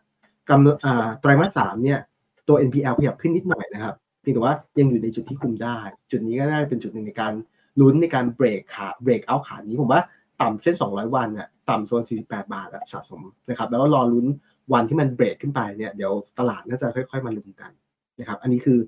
[0.50, 2.00] กำไตรมาสสามเนี่ย
[2.48, 3.96] ตัว NPL ขยับขึ้นนิดหน่อยนะครับ
[4.30, 5.78] พียงแต่ว่ายังอยู่ในจุดที่คุมได้
[6.12, 7.34] จุดนี้ก็น่าจะเป็นจุดหนึ่งในการ
[7.82, 10.02] ลุ้นในการเบรกขาเบรกเอาขานี้ผมว่า
[10.42, 14.26] ต่ำเส้น 200 วันอะต่ำโซน 48 บาทอะสะสมนะครับแล้วก็รอลุ้น
[14.74, 17.72] วันที่มันเบรกขึ้นไปเนี่ยเดี๋ยวตลาดน่าจะค่อย ๆ มาลุ้นกัน
[18.20, 18.80] นะครับอันนี้คือ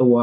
[0.00, 0.16] ตัว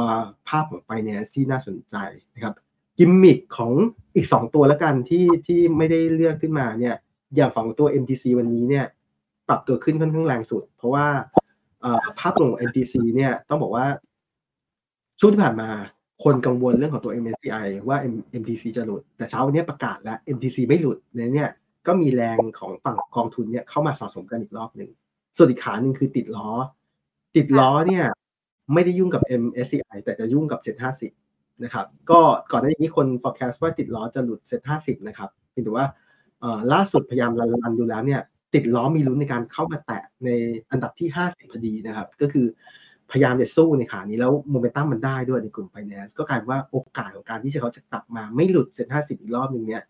[0.48, 1.96] ภาพของ finance ที่น่าสนใจ
[2.36, 2.54] นะครับ
[2.98, 3.72] กิมมิคของ
[4.16, 6.96] อีก 2 ตัวแล้วกันที่ที่ไม่ได้เลือกขึ้นมาเนี่ย
[7.36, 8.86] อย่างฝั่งตัว MTC วันนี้เนี่ย
[9.48, 11.08] ปรับตัวขึ้นค่อนข้างแรงสุด เพราะว่า
[12.20, 13.86] ภาพของ MTC เนี่ยต้องบอกว่า
[15.24, 15.70] ช่วงที่ผ่านมา
[16.24, 17.98] คนกังวลเรื่องของตัว MSCI ว่า
[18.42, 21.50] MTC จะหลุด แต่เช้าวันนี้ประกาศแล้ว MTC ไม่หลุดเนี่ย
[21.88, 24.90] ก็มีแรงของฝั่งกองทุนเนี่ยเข้ามาสะสมกันอีกรอบหนึ่ง
[25.38, 26.50] ส่วนอีกขาหนึ่งคือติดล้อ
[27.36, 28.06] ติดล้อเนี่ย
[28.74, 30.60] ไม่ได้ยุ่งกับ MSCI แต่จะยุ่งกับ
[31.10, 32.20] 750 นะครับ ก็
[32.52, 34.40] ก่อนหน้านี้คน forecast ว่าติดล้อจะหลุด
[34.74, 35.86] 750 นะครับเพียงแต่ว่า
[36.74, 38.22] ล่าสุดพยายามรันดูแล้วเนี่ย
[38.54, 40.30] ติดล้อมีลุ้นในการเข้ามาแตะใน
[40.72, 42.48] อันดับที่ 50 พอดีนะครับ ก็คือ
[43.12, 49.84] พยายามจะสู้ในขานี้แล้วโมเมนตัมมันได้ด้วยในกลุ่มไฟแนนซ์ก็กลายว่าโอกาสของการที่เขาจะกลับมาไม่หลุดเซ็นห้าสิบอีกรอบหนึ่งเนี่ย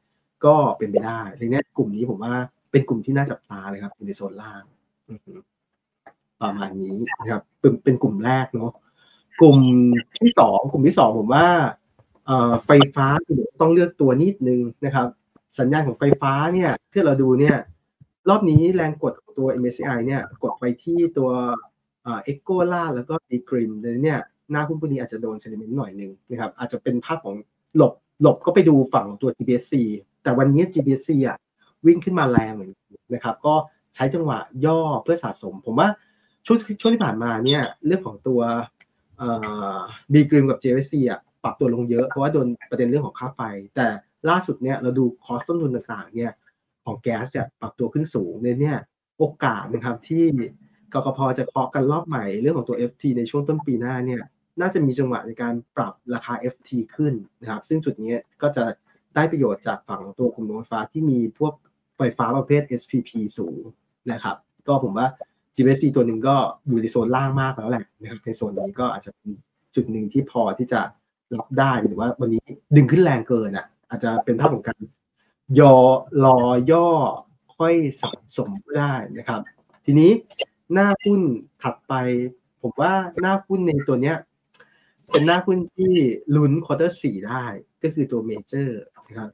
[0.45, 2.33] ก็เป็นไปได้ทีนี้กลุ่มนี้ผมว่า
[2.71, 4.63] เป็นกลุ่มที่น่าจับตาเลยครับในโซนล่าง
[6.41, 8.71] ประมาณนี้นะครับเป็นเป็นกลุ่มแรกเนาะ
[9.41, 9.57] กลุ่ม
[10.19, 11.47] ที่สองกลุ่มที่สองผมว่า
[12.65, 13.07] ไฟฟ้า
[13.61, 15.07] ต้องเลือกตัวนิดนึงนะครับ
[15.59, 17.57] สัญญาณของไฟฟ้าเนี่ยที่เราดูเนี่ย
[18.29, 21.29] รอบนี้แรงกดของตัว MSCI เนี่ย กดไปที่ตัว
[22.03, 23.71] เอ็กโกล่าแล้วก็ดีกริม
[24.03, 24.19] เนี่ย
[24.51, 27.35] หน้าหุ้นพวกนี้อาจจะโดนเซนิเมนต์หน่อยนึงนะครับอาจจะเป็นภาพของ
[27.75, 29.73] หลบหลบก็ไปดูฝั่งตัว GBSC
[30.23, 31.37] แต่วันนี้ GBSC อะ
[31.85, 32.71] วิ่งขึ้นมาแรงเหมือน
[33.13, 33.55] นะครับ ก็
[33.95, 35.87] ใช้จังหวะย่อเพื่อสะสม ผมว่า
[36.45, 38.39] ช่วงช่วงที่ผ่านมาเนี่ยเรื่องของตัว
[40.13, 43.41] ดีกริมกับ GBSC อะปรับตัวลงเยอะ เพราะว่าโดนประเด็นเรื่องของค่าไฟ
[43.75, 43.87] แต่
[44.29, 46.31] ล่าสุดเนี่ยเราดูคอสต้นทุนต่างๆเนี่ย
[46.85, 48.77] ของแก๊สเนี่ยปรับตัวขึ้นสูงเนี่ย
[49.17, 50.25] โอกาสนะครับที่
[50.93, 54.21] กกพจะเคาะกันรอบใหม่เรื่องของตัว FT ในช่วงต้นปีหน้าเนี่ย
[54.61, 58.63] น่าจะมีจังหวะในการปรับราคา FT ขึ้นนะครับซึ่งจุดนี้ก็จะ
[59.15, 61.53] ได้ประโยชน์จากฝั่งตัวกลุ่มโรงไฟฟ้าที่มีพวก
[61.97, 63.61] ไฟฟ้าประเภท SPP สูง
[64.11, 64.35] นะครับ
[64.67, 65.07] ก็ผมว่า
[65.55, 66.35] GBC ตัวหนึ่งก็
[66.67, 69.29] อยู่ในโซนล่างมากแล้วแหละนะครับในโซนนี้ก็อาจจะเป็น
[69.75, 70.81] จุดหนึ่งที่พอที่จะ
[71.35, 72.43] รับได้หรือว่าวันนี้
[72.75, 74.81] ดึงขึ้นแรงเกินอะ อาจจะเป็นภาพของการ
[75.59, 75.75] ยอ
[76.23, 76.87] รอย่อ
[77.57, 79.41] ค่อยสะสมได้นะครับ
[79.85, 80.11] ทีนี้
[80.73, 81.21] หน้าหุ้น
[81.61, 81.93] ถัดไป
[82.61, 84.17] ผมว่าหน้าหุ้นในตัวเนี้ย
[85.11, 85.93] เป็นหน้าหุ้นที่
[86.35, 87.45] ลุ้น quarter สี่ได้
[87.83, 89.29] ก็คือตัวเมเจอร์นะครับ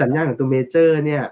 [0.00, 1.22] สัญญาณของตัวเมเจอร์เนี่ย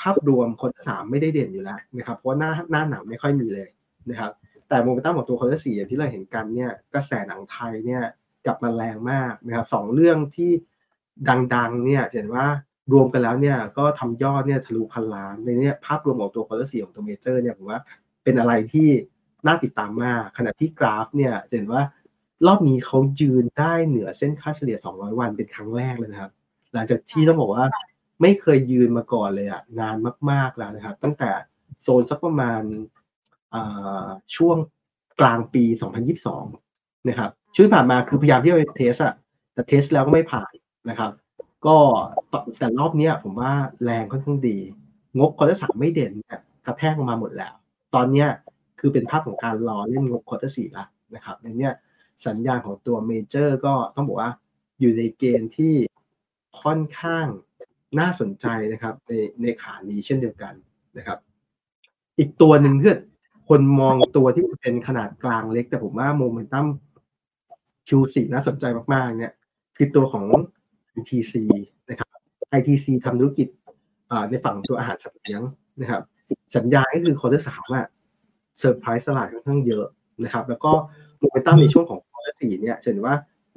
[0.00, 3.68] ภาพรวม quarter สามไม่ได้เด่นอยู่แล้วนะครับเพราะหน้าหน้าหนังไม่ค่อยมีเลย
[4.10, 4.32] นะครับ
[4.68, 8.02] แต่โมเมนตัมของตัว quarter สี่อย่างที่เราเห็นกันเนี่ยกระแสหนังไทยเนี่ย
[8.46, 10.50] กลับมาแรงมากนะครับสองเรื่องที่
[11.54, 12.46] ดังๆเนี่ยเห็นว่า
[12.92, 17.80] รวมกันแล้วเนี่ยก็ทำยอดเนี่ยทะลุพันล้านทีนี้ภาพรวมของตัว quarter สี่ของตัวเมเจอร์เนี่ยผมว่า
[18.24, 18.88] เป็นอะไรที่
[19.46, 21.82] น่าติดตามมาก ขณะที่กราฟเนี่ยเห็นว่า
[22.46, 26.32] รอบนี้เขายืนได้เหนือเส้นค่าเฉลี่ย 200 วันเป็นครั้งแรกเลยนะครับ
[26.74, 27.66] หลังจากที่ต้องบอกว่า
[28.22, 29.96] ไม่เคยยืนมาก่อนเลยอะนาน
[30.30, 31.30] มาก ๆแล้วนะครับ ตั้งแต่
[31.82, 32.62] โซนสักประมาณ
[34.36, 34.56] ช่วง
[35.20, 35.64] กลางปี
[36.34, 39.14] 2022 นะครับช่วงผ่านมาคือพยายามที่จะเทสอะ
[39.54, 40.52] แต่เทสแล้วก็ไม่ผ่าน
[40.88, 41.10] นะครับ
[41.66, 41.76] ก็
[42.58, 43.52] แต่รอบนี้ผมว่า
[43.84, 44.58] แรงค่อนข้างดี
[45.18, 46.12] งบ quarter สามไม่เด่น
[46.66, 47.54] กระแทกออกมาหมดแล้ว
[47.94, 48.26] ตอนนี้
[48.80, 50.84] คือเป็นภาพของการรอเล่นงบ quarter สี่ละ
[51.14, 51.70] นะครับทีนี้
[52.26, 54.32] สัญญาณของตัวเมเจอร์ก็ต้องบอกว่า
[54.80, 55.74] อยู่ในเกณฑ์ที่
[56.62, 57.26] ค่อนข้าง
[57.98, 60.54] น่าสนใจนะครับในในขานี้เช่นเดียวกัน
[60.96, 61.18] นะครับ
[62.18, 62.96] อีกตัวหนึ่งเผื่อ
[63.48, 66.66] คนมองตัวที่เป็นขนาดกลางเล็ก แต่ผมว่า momentum
[67.88, 68.64] Q4 น่าสนใจ
[68.94, 69.32] มากๆ เนี่ย
[69.76, 70.26] คือตัวของ
[70.98, 71.34] ITC
[71.90, 72.08] นะครับ
[72.58, 73.48] ITC ทำธุรกิจ
[74.30, 75.42] ในฝั่งตัวอาหารสัตว์เลี้ยง
[75.80, 76.02] นะครับ
[76.56, 77.86] สัญญาณก็คือ quarter สามอะ
[78.60, 79.86] เซอร์ไพรส์ตลาดค่อนข้างเยอะ
[80.24, 80.72] นะครับ แล้วก็
[81.18, 83.14] โมเมนตัมในช่วงของ quarter สี่เนี่ยเห็นว่า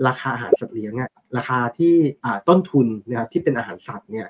[0.08, 4.28] ราคาอาหารสัตว์เลี้ยงอะราคาที่อ่าต้นทุนนะครับที่เป็นอาหารสัตว์เนี่ย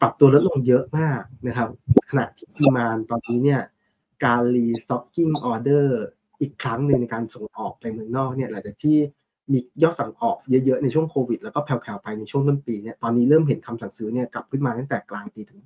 [0.00, 1.68] ปรับตัวลดลงเยอะมากนะครับ
[2.10, 3.60] ขณะที่ demand ตอนนี้เนี่ย
[4.24, 6.00] การ restocking order
[6.40, 8.96] อีกครั้งหนึ่งในการส่งออกไปเมืองนอกเนี่ยหลังจากที่
[9.52, 15.58] มียอดส่งออกเยอะๆ ในช่วงโควิด แล้วก็แผ่วๆไปในช่วงต้นปีเนี่ยตอนนี้เริ่มเห็นคำสั่งซื้อเนี่ยกลับขึ้นมาตั้งแต่กลางปีถึง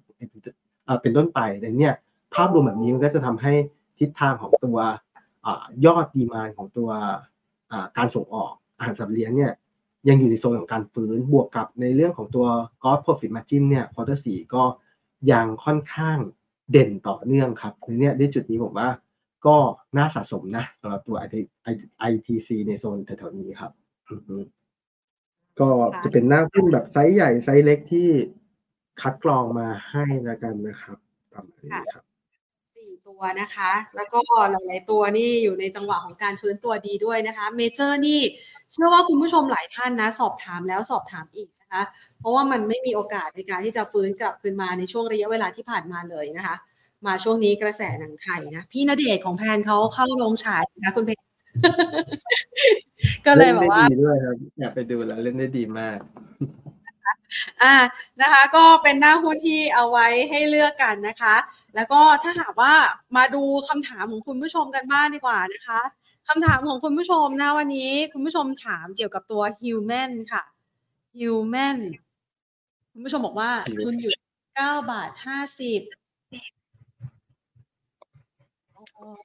[1.03, 1.95] เป็นต้นไปแต่เนี่ย
[2.35, 3.53] ภาพรวมแบบนี้มันก็จะทำให้
[3.99, 4.78] ทิศทางของตัว
[5.85, 6.91] ยอด demand ของตัว
[7.97, 9.53] การส่งออกอาหารสัตว์เลี้ยงเนี่ย
[10.09, 12.47] ยังอยู่ในโซนของการฟื้นบวกกับในเรื่องของตัว
[12.82, 14.62] gross profit margin เนี่ย quarter สี่ก็
[15.32, 16.18] ยังค่อนข้าง
[16.70, 18.89] เด่นต่อเนื่องครับในนี้ด้วยจุดนี้ผมว่า
[19.47, 19.57] ก็
[19.97, 21.16] น่าสะสมนะสำหรับตัว
[22.11, 23.72] ITC ในโซนแถวๆนี้ครับ
[25.61, 25.68] ก็
[26.05, 28.09] จะเป็นหน้าหุ้นแบบไซส์ใหญ่ไซส์เล็กที่
[29.01, 30.99] คัดกรองมาให้แล้วกันนะครับ
[31.32, 32.05] ประมาณนี้ครับ
[32.76, 34.20] สี่ตัวนะคะ แล้วก็
[34.51, 38.20] หลาย ๆ ตัวนี่อยู่ในจังหวะของการฟื้นตัวดีด้วยนะคะเมเจอร์นี่
[38.72, 41.82] เชื่อว่าคุณผู้ชมหลายท่านนะ สอบถามแล้วสอบถามอีกนะคะ
[42.18, 46.57] เพราะว่ามันไม่มีโอกาสในการที่จะฟื้นกลับคืนมาในช่วงระยะเวลาที่ผ่านมาเลยนะคะ
[47.07, 51.20] มาช่วงนี้กระแสหนังไทยนะ พี่ณเดชของแพนเขาเข้าโรงฉายนะคุณเพน
[53.26, 55.99] ก็เลยบอกว่าดีด้วยครับอยากไปดูแล้วเล่นได้ดีมาก
[57.62, 57.74] อ่า
[58.20, 61.37] นะคะ ก็เป็นหน้าหุ้นที่เอาไว้ให้เลือกกันนะคะ
[61.74, 62.74] แล้วก็ถ้าหากว่า
[63.16, 65.80] มาดูคำถามของคุณผู้ชมกันบ้างดีกว่านะคะ
[66.28, 70.45] คำถามของคุณผู้ชมนะวันนี้ คุณผู้ชมถามเกี่ยวกับตัว Human ค่ะ
[71.20, 71.78] Human
[72.93, 73.51] คุณผู้ชมบอกว่า
[73.87, 74.12] คุณอยู่
[74.57, 75.80] เก้าบาทห้าสิบ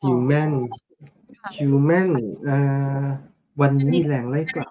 [0.04, 0.52] ฮิวแมน
[1.60, 2.10] ฮิวแมน
[3.62, 4.70] วันนี้มีแรงไล่กลับ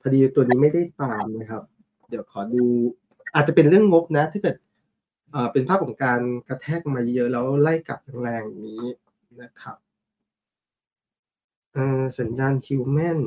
[0.00, 1.62] พอดีตัวนี้ไม่ได้ตามนะครับ
[2.08, 2.64] เดี๋ยวขอดู
[3.34, 4.56] อาจจะเป็นเรื่องงบนะ ถ้าเกิด
[5.52, 8.82] เป็นภาพของการกระแทกมาเยอะแล้วไล่กลับแรงๆนี้
[9.42, 9.76] นะครับ
[12.18, 13.20] สัญญาณฮิวแมน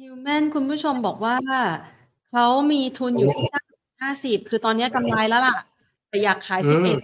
[0.00, 1.36] ฮิวแมนคุณผู้ชมบอกว่า
[2.30, 3.48] เขามีทุนอยู่ที่
[4.00, 5.56] ห้าสิบคือตอนนี้กำไรแล้วล่ะ
[6.14, 6.98] แต่อยากขายสิบเอ็ด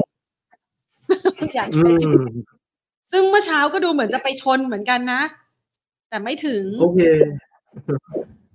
[1.54, 2.10] อยากขายสิบ
[3.12, 5.22] ซึ่งเมื่อเช้าก็ดูเหมือนจะไปชนเหมือนกันนะ
[6.08, 7.00] แต่ไม่ถึง โอเค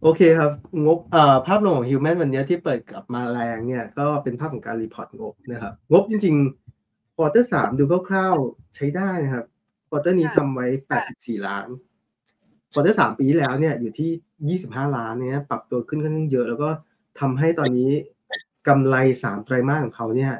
[0.03, 0.51] โอเคครับ
[0.85, 9.45] งบเอ่อภาพรวมของฮิวแมนวันนี้ที่เปิดกลับมาแรงเนี่ย ก็เป็นภาพของการ report งบนะครับ งบจริงๆ quarter สามดูคร่าวๆใช้ได้นะครับ
[9.89, 11.67] quarter นี้ทำไว้แปดสิบสี่ล้าน
[12.71, 14.09] quarter สามปีแล้วเนี่ยอยู่ที่
[14.47, 16.69] ยี่สิบห้าล้านเนี่ยปรับตัวขึ้นค่อนข้างเยอะ แล้วก็
[17.19, 17.91] ทำให้ตอนนี้
[18.67, 20.33] กำไรสามไตรมาสของเขาเนี่ย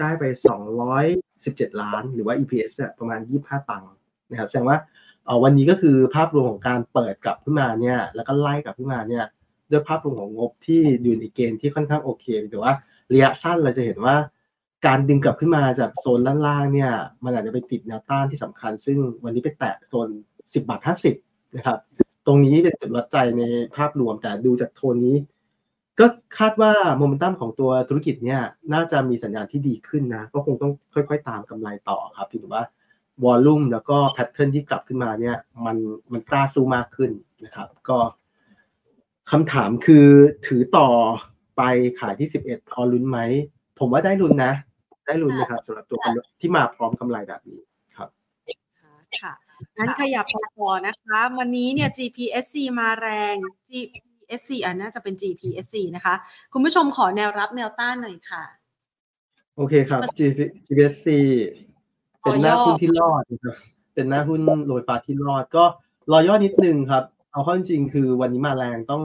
[0.00, 1.06] ได้ไปสองร้อย
[1.44, 3.92] สิบเจ็ดล้าน หรือว่า EPS ประมาณยี่ห้าตังค์
[4.30, 4.78] นะครับแสดงว่า
[5.42, 9.24] วันนี้ก็คือภาพรวมของการเปิดกลับขึ้นมาเนี่ยแล้วก็ไล่กลับขึ้นมาเนี่ย
[9.70, 12.72] ด้วยภาพรวมของงบที่อยู่ในเกณฑ์ที่ค่อนข้างโอเค แต่ว่า
[13.12, 14.16] ระยะสั้นเราจะเห็นว่า
[14.86, 16.92] การดึงกลับขึ้นมาจากโซนล่างๆเนี่ย
[17.24, 20.08] มันอาจจะไปติดแนวต้านที่สำคัญ ซึ่งวันนี้ไปแตะโซน
[20.42, 20.80] 10 บาท
[21.18, 21.78] 50 นะครับ
[22.26, 23.42] ตรงนี้เป็นจุดวัดใจใน
[23.76, 25.16] ภาพรวมแต่ดูจากโทนนี้
[26.00, 26.06] ก็
[26.38, 28.40] คาดว่าโมเมนตัมของตัวธุรกิจเนี่ย
[28.72, 32.62] น่าจะมีสัญญาณที่ดีขึ้นนะ ก็คงต้องค่อยๆ ตามกำไรต่อครับถือว่า
[33.24, 35.76] วอลลุ่มแล้วก็แพทเทิร์นที่กลับขึ้นมาเนี่ยมัน
[36.12, 37.10] มันกล้าสู้มากขึ้น
[37.44, 37.98] นะครับ ก็
[39.30, 40.06] คำถามคือ
[40.46, 40.88] ถือต่อ
[41.56, 41.62] ไป
[42.00, 43.18] ขายที่สิบเอ็ดพอลุ้นไหม
[43.78, 44.52] ผมว่าได้ลุ้นนะ
[45.06, 45.98] ได้ลุ้นนะครับสำหรับตัว
[46.40, 47.60] ที่มาพร้อมกำไรแบบนี้
[47.96, 48.08] ครับ
[49.20, 49.32] ค่ะ
[49.78, 53.34] งั้นขยับไปต่อนะคะ วันนี้เนี่ย GPSC มาแรง
[54.30, 56.14] GPSC อะน่าจะเป็น GPSC นะคะ
[56.52, 58.44] คุณผู้ชมขอแนวรับแนวต้านหน่อยค่ะ
[59.56, 60.00] โอเคครับ
[60.66, 61.08] GPSC
[62.22, 63.56] เป็นหน้าหุ้นที่รอดนะครับ
[63.94, 65.64] เป็นหน้าหุ้นโรยฟ้าที่รอดก็
[66.12, 69.02] รอย่อนิดนึงครับ เอาข้อจริงคือวันนี้มาแรงต้อง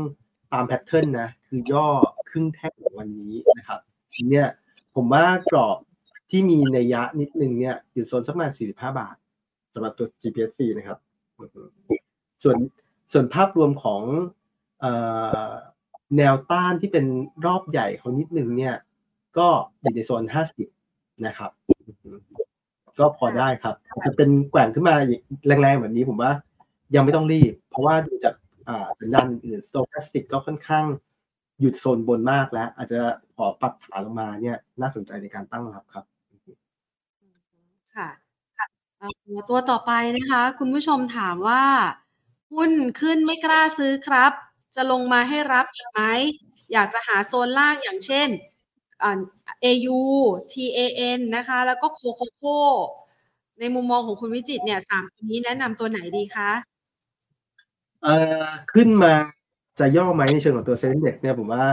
[0.53, 1.87] ตามแพทเทิร์นนะ คือย่อ
[2.29, 3.79] ครึ่งแท่งวันนี้นะครับ
[4.31, 4.47] เนี่ย
[4.95, 5.77] ผมว่ากรอบ
[6.29, 9.15] ที่มีในยะนิดนึงเนี่ยอยู่โซนสักประมาณ45 บาท
[9.73, 10.99] สำหรับตัว GPSC นะครับ
[12.43, 12.57] ส่วน
[13.11, 14.01] ส่วนภาพรวมของ
[16.17, 17.05] แนวต้านที่เป็น
[17.45, 18.75] รอบใหญ่เขานิดนึงเนี่ย
[19.37, 19.47] ก็
[19.81, 20.23] อยู่ในโซน
[20.73, 21.51] 50 นะครับ
[22.99, 24.95] ก็พอได้ครับ จะเป็นแกว่งขึ้นมา
[25.47, 26.31] แรงๆ แบบนี้ผมว่า
[26.95, 28.33] ยังไม่ต้องรีบ เพราะว่าดูจาก
[28.99, 30.85] สัญญาณอื่น stochastic ก็ค่อนข้าง
[31.59, 32.99] อยู่โซนบนมากแล้ว อาจจะ
[33.35, 36.05] ขอปรับฐานลงมาเนี่ย น่าสนใจในการตั้งรับครับ
[37.95, 38.09] ค่ะ
[39.49, 41.63] ตัวต่อไปนะคะ คุณผู้ชมถามว่า
[42.53, 42.71] หุ้น
[43.01, 44.31] ขึ้นไม่กล้าซื้อครับ
[44.75, 46.01] จะลงมาให้รับไหม
[46.73, 48.29] อยากจะหาโซนล่างอย่างเช่น
[49.65, 49.99] AU
[50.51, 52.43] TAN นะคะ แล้วก็โคโคโค
[53.59, 56.51] ในมุมมองของคุณวิจิตเนี่ยสามตัวนี้แนะนำตัวไหนดีคะ
[58.03, 59.13] เอ่อขึ้นมา
[59.79, 61.63] จะย่อไหมในเชิงของตัวเซ็นเด็กเนี่ยผมว่า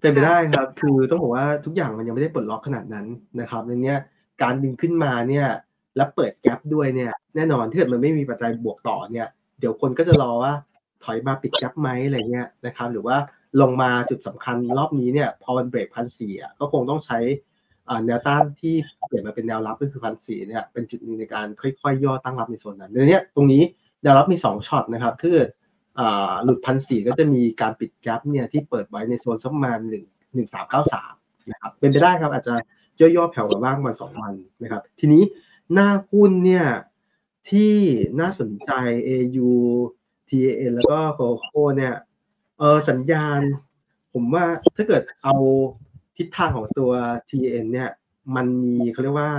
[0.00, 3.06] เป็นไปได้ครับ คือต้องบอกว่าทุกอย่างมันยังไม่ได้ปลดล็อกขนาดนั้น
[3.40, 3.98] นะครับในเนี้ย
[4.42, 5.48] การดึงขึ้นมาเนี่ย
[5.96, 9.28] แล้วเปิดแกลบด้วยเนี่ยแน่นอนถ้าเกิดมันไม่มีปัจจัยบวกต่อเนี่ย
[9.58, 10.52] เดี๋ยวคนก็จะรอว่า
[11.04, 13.16] ถอยมาปิดแกลบไหมอะไรเงี้ยนะครับหรือว่า
[13.60, 17.18] ลงมาจุดสำคัญรอบนี้เนี่ยพอมันเบรกพันสี่ก็คงต้องใช้
[18.06, 18.74] แนวต้านที่
[19.06, 23.62] เปลี่ยนมาเป็นแนวรับก็คือพันสี่เนี่ยเป็นจุดนึงในการค่อยๆย่อตั้งรับในโซนนั้นในนี้ตรงนี้
[24.02, 25.38] แนวรับมีสองช็อตนะครับคือ
[26.44, 31.12] หลุดพันสี่ก็จะมีการปิดแกลบเนี่ยที่เปิดไว้ในโซนสักประมาณหนึ่งหนึ่งสามเก้าสาม
[31.50, 32.54] นะครับเป็นไปได้ครับอาจจะ
[33.00, 35.22] ย่อๆแผ่วกว่าบ้างวันสองวันนะครับ ทีนี้
[35.72, 36.66] หน้าหุ้นเนี่ย
[37.50, 37.74] ที่
[38.20, 38.70] น่าสนใจ
[39.08, 39.50] AU
[40.28, 41.94] TAN แล้วก็โคโค่เนี่ย
[42.58, 43.40] เออสัญญาณ
[44.12, 44.44] ผมว่า
[44.76, 45.34] ถ้าเกิดเอา
[46.16, 46.90] ทิศทางของตัว
[47.28, 47.90] TAN เนี่ย
[48.36, 49.32] มันมีเขาเรียกว่า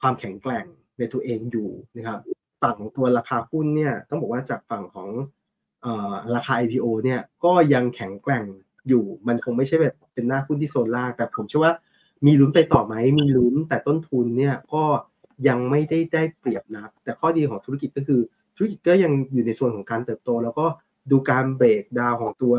[0.00, 0.64] ความแข็งแกร่ง
[0.98, 2.20] ในตัวเองอยู่นะครับ
[2.62, 5.08] ฝั่งของตัวราคาหุ้นเนี่ย ต้องบอกว่าจากฝั่งของ
[5.84, 5.86] อ
[6.34, 8.44] ราคา IPO เนี่ยก็ยังแข็งแกร่ง
[8.88, 11.74] อยู่ มันคงไม่ใช่แบบเป็นหน้าหุ้นที่โซนล่างแต่ผมเชื่อว่า
[12.26, 14.84] มีลุ้นไปต่อไหมมีลุ้นแต่ต้นทุนเนี่ยก็
[15.48, 18.20] ยังไม่ได้ได้เปรียบนะแต่ข้อดีของธุรกิจก็คือ
[18.56, 20.66] ธุรกิจก็ยังอยู่ในส่วนของการเติบโต แล้วก็
[21.10, 22.54] ดูการเบรกดาวของตัว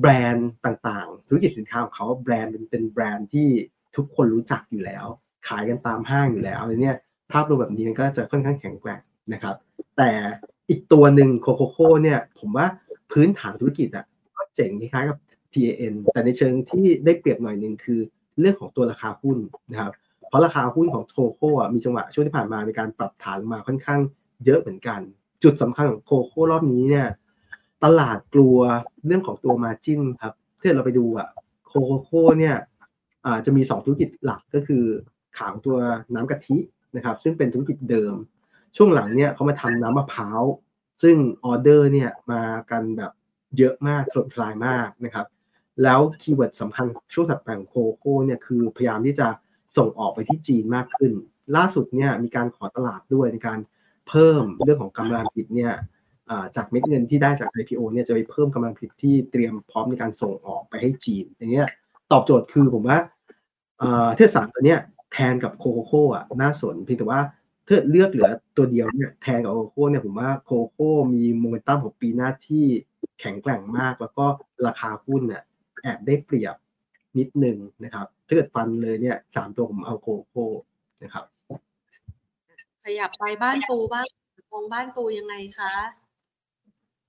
[0.00, 3.48] แบรนด์ต่างๆ ธุรกิจสินค้าของเขาแบรนด์เป็นเป็นแบรนด์ที่
[3.96, 5.06] ทุกคนรู้จักอยู่แล้ว
[5.48, 6.96] ขายกันตามห้างอยู่แล้วเนี่ย
[7.32, 9.00] ภาพรวมแบบนี้มันก็จะค่อนข้างแข็งแกร่ง
[9.32, 9.56] นะครับ
[9.96, 10.10] แต่
[10.68, 12.66] อีกตัวหนึ่งโคโคโค่เนี่ยผมว่า
[13.12, 14.04] พื้นฐานธุรกิจอะ
[14.36, 15.18] ก็เจ๋งคล้ายๆกับ
[15.54, 18.00] TAN แต่ในเชิงที่ได้เปรียบหน่อยหนึ่งคือ
[18.40, 19.38] เรื่องของตัวราคาหุ้น
[19.70, 19.92] นะครับ
[20.28, 24.00] เพราะราคาหุ้นของโคโค่มีจังหวะช่วงที่ผ่านมาในการปรับฐานมาค่อนข้าง
[24.44, 25.00] เยอะเหมือนกัน
[25.42, 27.08] จุดสำคัญของโคโค่รอบนี้เนี่ย
[27.84, 28.58] ตลาดกลัว
[29.06, 31.28] เรื่องของตัวมาจิ้นครับถ้าเราไปดูอะ
[31.66, 31.72] โค
[32.04, 32.56] โค่เนี่ย
[33.46, 34.84] จะมี 2 ธุรกิจหลักก็คือ
[35.38, 35.76] ข้างตัว
[36.14, 36.56] น้ำกะทิ
[36.96, 38.14] นะครับ ซึ่งเป็นธุรกิจเดิม
[38.76, 40.42] ช่วงหลังเนี่ยเขามาทำน้ำมะพร้าว
[41.02, 43.12] ซึ่งออเดอร์เนี่ยมากันแบบ
[43.58, 45.26] เยอะมากถล่มทลายมากนะครับ
[45.82, 49.28] แล้ว keyword สำคัญช่วงถัดไปของโคโค่เนี่ยคือพยายามที่จะ
[49.76, 51.12] ส่งออกไปที่จีนมากขึ้น
[51.56, 53.58] ล่าสุดเนี่ยมีการขอตลาดด้วยในการ
[54.08, 55.72] เพิ่มเรื่องของกำลังผลิตเนี่ย
[56.56, 61.68] จากเม็ดเงินที่ได้จาก IPO เนี่ยจะไปเพิ่มกำลังผลิตที่เตรียมพร้อมในการส่งออกไปให้จีนอย่างเงี้ย
[62.12, 62.98] ตอบโจทย์คือผมว่า
[64.16, 64.80] เทศสามตัวเนี้ย
[65.12, 67.20] แทนกับโคโคโค่อะน่าสนเพียงแต่ว่า
[67.66, 72.66] ถ้าเลือกเหลือตัวเดียวเนี่ยแทนกับโคโค่เนี่ยผมว่าโคโค่มีโมเมนตัมของปีหน้าที่
[73.20, 74.24] แข็งแกร่งมาก แล้วก็
[74.66, 75.42] ราคาหุ้นเนี่ย
[75.82, 76.54] แอบได้เปรียบ
[77.18, 80.46] นิดนึงนะครับถ้าเกิดฟันเลยเนี่ยสามตัวผมเอาโคโค่
[81.02, 81.24] นะครับ
[82.88, 84.06] ขยับไปบ้านปูบ้าง
[84.52, 85.74] มองบ้านปูยังไงคะ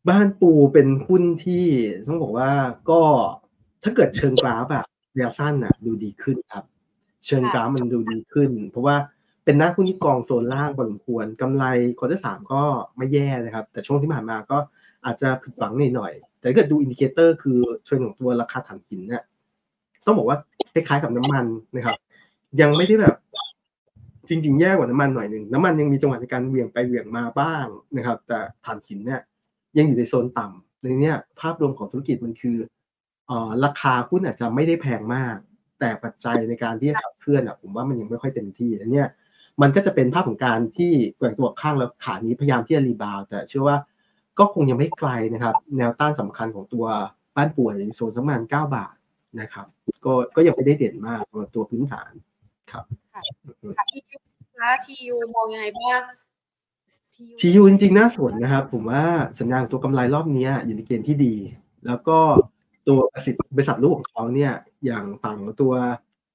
[0.09, 1.65] บ้านปูเป็นหุ้นที่
[2.07, 2.51] ต้องบอกว่า
[2.89, 3.01] ก็
[3.83, 6.63] ถ้าเกิดเชิงกราฟอะระยะสั้นอะดูดีขึ้นครับ
[7.25, 8.95] เชิงกราฟมันดูดีขึ้น เพราะว่า
[9.45, 11.65] เป็นหน้าหุ้นที่กองโซนล่างพอสมควรกำไร
[11.99, 12.61] quarter สามก็
[12.97, 14.57] ไม่แย่นะครับ แต่ช่วงที่ผ่านมาก็
[15.05, 19.23] อาจจะผิดหวังหน่อยแต่ถ้าเกิดดู indicator คือเทรนของตัวราคาถ่านหินเนี่ย
[20.05, 20.37] ต้องบอกว่า
[20.73, 21.97] คล้ายๆกับน้ำมันนะครับ
[22.61, 23.15] ยังไม่ได้แบบ
[24.29, 27.65] จริง ๆ แย่กว่าน้ำมันหน่อยหนึ่งน้ำมันยังมีจังหวะในการเหวี่ยงไปเหวี่ยงมาบ้าง
[27.95, 29.21] นะครับ แต่ถ่านหินเนี่ย
[29.77, 32.57] ยังอยู่ในโซนต่ำในนี้ภาพรวมของธุรกิจมันคือ
[33.29, 33.31] อ
[33.63, 35.37] ราคาหุ้นอาจจะไม่ได้แพงมาก
[35.79, 39.03] แต่ปัจจัยในการที่ขับเคลื่อนอะผมว่ามันยังไม่ค่อยเต็มที่อันนี้
[39.61, 43.77] มันก็จะเป็นภาพของการที่แกว่งตัวข้างแล้วขานี้พยายามที่จะรีบาวแต่เชื่อว่า
[44.39, 46.85] ก็คงยังไม่ไกลนะครับ แนวต้านสำคัญของตัว
[47.35, 48.95] บ้านป่วยในโซนประมาณเก้าบาท
[49.41, 49.67] นะครับ
[50.05, 52.11] ก็ก็ยังไม่ได้เด่นมากสำหรับตัวพื้นฐาน
[52.71, 52.83] ครับ
[53.77, 54.17] ค่ะทียู
[54.57, 56.01] คะทียูมองยังไงบ้าง
[57.39, 59.03] ทียูจริงๆน่าสนนะครับ ผมว่า
[59.39, 61.35] สัญญาณตัวกำไรรอบนี้อยู่ในเกณฑ์ที่ดี
[61.85, 62.17] แล้วก็
[62.87, 64.53] ตัวประสิทธิ์บริษัทลูกของเขาเนี่ย
[64.85, 65.73] อย่างฝั่งตัว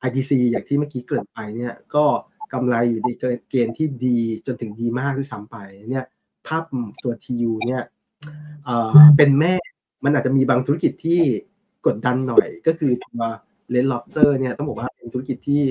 [0.07, 2.05] ITC อย่างที่เมื่อกี้เกิดไปเนี่ย ก็
[2.53, 3.09] กำไรอยู่ใน
[3.51, 5.57] เกณฑ์ที่ดีจนถึงดีมากด้วยซ้ำไป
[5.91, 6.05] เนี่ย
[6.47, 6.63] ภาพ
[7.03, 7.83] ตัว TU เนี่ย
[9.17, 9.55] เป็นแม่
[10.05, 11.21] มันอาจจะมีบางธุรกิจที่
[11.87, 13.21] กดดันหน่อย ก็คือตัว
[13.71, 15.63] Red Lobster เนี่ยต้องบอกว่าเป็นธุรกิจที่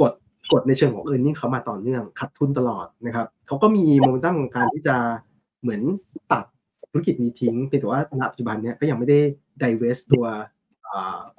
[0.00, 0.12] กด
[0.52, 4.96] กดในเชิงของ earning เขามาต่อเนื่องขาดทุนตลอดนะครับเขาก็มีโมเมนตัมของการที่จะ
[5.62, 5.82] เหมือน
[6.32, 6.44] ตัด
[6.90, 9.18] ธุรกิจนี้ทิ้งเพียงแต่ว่าณปัจจุบันเนี้ยก็ยังไม่ได้
[9.58, 10.24] divest ตัว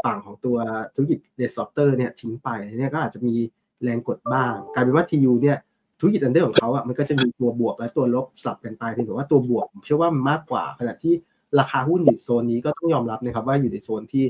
[0.04, 0.58] ฝั่งของตัว
[0.96, 3.36] ธุรกิจ Red Lobster เนี่ยทิ้งไปเนี่ยก็อาจจะมี
[3.84, 5.58] แรงกดบ้างกลายเป็นว่า TU เนี่ย
[6.00, 11.14] ธุรกิจ under ของเขาอะมันก็จะมีตัวบวกและตัวลบสลับกันไปเพียงแต่ว่าตัวบวกผมเชื่อว่ามันมากกว่าขณะที่
[11.60, 14.26] ราคาหุ้นอยู่โซนนี้ก็ต้องยอมรับนะครับว่าอยู่ในโซนที่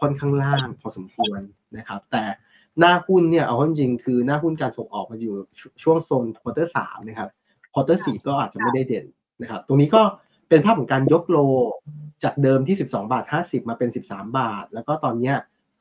[0.00, 1.40] ค่อนข้างล่างพอสมควร
[1.76, 2.22] นะครับ แต่
[2.78, 5.34] หน้าหุ้นเนี่ยเอาจริงคือหน้าหุ้นการส่งออกมาอยู่
[5.82, 7.30] ช่วงโซน quarter สามนะครับ
[7.72, 9.06] quarter สี่ก็อาจจะไม่ได้เด่น
[9.42, 10.02] นะครับ ตรงนี้ก็
[10.48, 11.38] เป็นภาพของการยก low
[12.24, 15.32] จากเดิมที่ 12 บาท 50 มาเป็น 13 บาท แล้วก็ตอนนี้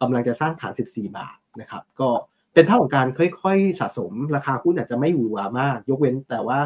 [0.02, 2.10] กำลังจะสร้างฐาน 14 บาทนะครับ ก็
[2.54, 6.60] เป็นภาพของการค่อยๆสะสม ราคาหุ้นอาจจะไม่หวือหวามาก ยกเว้นแต่ว่า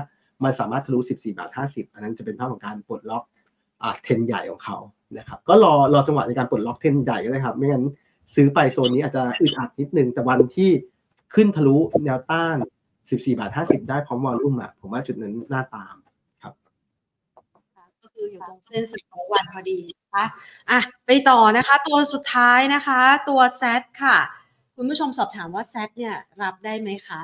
[0.44, 3.24] มันสามารถทะลุ 14 บาท 50 อันนั้นจะเป็นภาพของการปลดล็อก
[3.82, 4.78] อ่าเทนใหญ่ของเขา
[5.18, 7.84] นะครับ ก็รอรอจังหวะในการปลดล็อกเทนใหญ่ก็ได้ครับ ไม่งั้น
[8.36, 10.70] ซื้อไปโซนนี้อาจจะอึดอัดนิดนึง แต่วันที่
[11.34, 12.58] ขึ้นทะลุแนวต้าน
[13.00, 15.96] 14 บาท 50 ได้พร้อมวอลลุ่มอะ ผมว่าจุดนั้นน่าตาม
[16.44, 16.54] ครับ
[18.02, 20.26] ก็คืออยู่ตรงเส้นสุดของวันพอดีนะคะ
[20.72, 23.00] อะ ไปต่อนะคะ ตัวสุดท้ายนะคะ
[23.30, 24.18] ตัวแซดค่ะ
[24.76, 27.22] คุณผู้ชมสอบถามว่าแซดเนี่ยรับได้ไหมคะ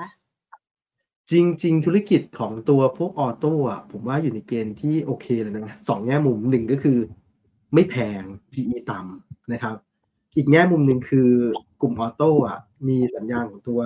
[1.32, 6.98] จริง ๆ ธุรกิจของตัวพวกออโต้อะผมว่าอยู่ในเกณฑ์ที่โอเคเลยนะสองแง่มุมหนึ่งก็คือ
[7.74, 8.24] ไม่แพง
[8.54, 9.76] PE ต่ำนะครับ
[10.36, 11.30] อีกแง่มุมหนึ่งคือ
[11.82, 13.82] กลุ่มออโต้อะมีสัญญาณของตัว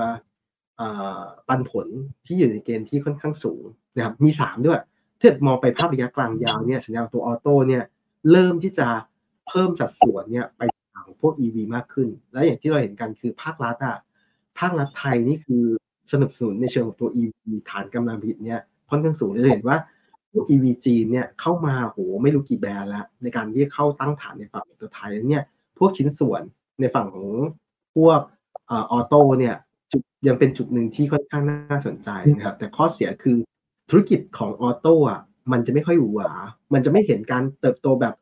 [1.47, 1.87] ปันผล
[2.25, 3.63] ที่อยู่ในเกณฑ์ที่ค่อนข้างสูง
[3.95, 4.79] นะครับมีสามด้วย
[5.19, 7.83] ถ้ามองไปภาพระยะกลางยาวเนี่ยสัญญาณตัวออโต้เนี่ย
[8.31, 8.87] เริ่มที่จะ
[9.47, 10.61] เพิ่มสัดส่วนเนี่ยไป
[10.93, 13.97] ทางพวก EV มากขึ้น แล้วอย่างที่เราเห็นกันคือภาครัฐอะ
[14.59, 15.63] ภาครัฐไทยนี่คือ
[16.11, 17.33] สนับสนุนในเชิงของตัว EV
[17.69, 19.77] ฐานกำลังผลิตเนี่ยค่อนข้างสูงจะเห็นว่า
[20.31, 25.43] พวก EV จีนเนี่ยเข้ามาโหไม่รู้กี่แบรนด์แล้วในการที่เข้าตั้งฐานในฝั่งตัวไทยเนี่ย
[25.83, 26.41] วกชิ้นส่วน
[26.79, 27.27] ในฝั่งของ
[27.95, 28.19] พวก
[28.71, 29.55] ออโต้เนี่ย
[29.91, 33.37] จุดยังเป็นจุดหนึ่งที่ค่อนข้างน่าสนใจนะครับ แต่ข้อเสียคือ
[33.89, 35.21] ธุรกิจของออโต้อะ
[35.51, 36.31] มันจะไม่ค่อยหวือหวา
[36.73, 38.15] มันจะไม่เห็นการเติบโตแบบ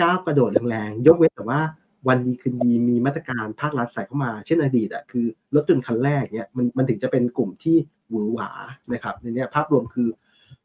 [0.00, 1.60] ก้าวกระโดดแรงๆ ยกเว้นแต่ว่า
[2.08, 7.76] วันดีคืนดีมีมาตรการภาครัฐใส่เข้ามา เช่นอดีตอะคือรถยนคันแรกเนี่ยมันมันถึงจะเป็นกลุ่มที่
[8.10, 8.50] หวือหวา
[8.92, 10.08] นะครับในนี้ภาพรวมคือ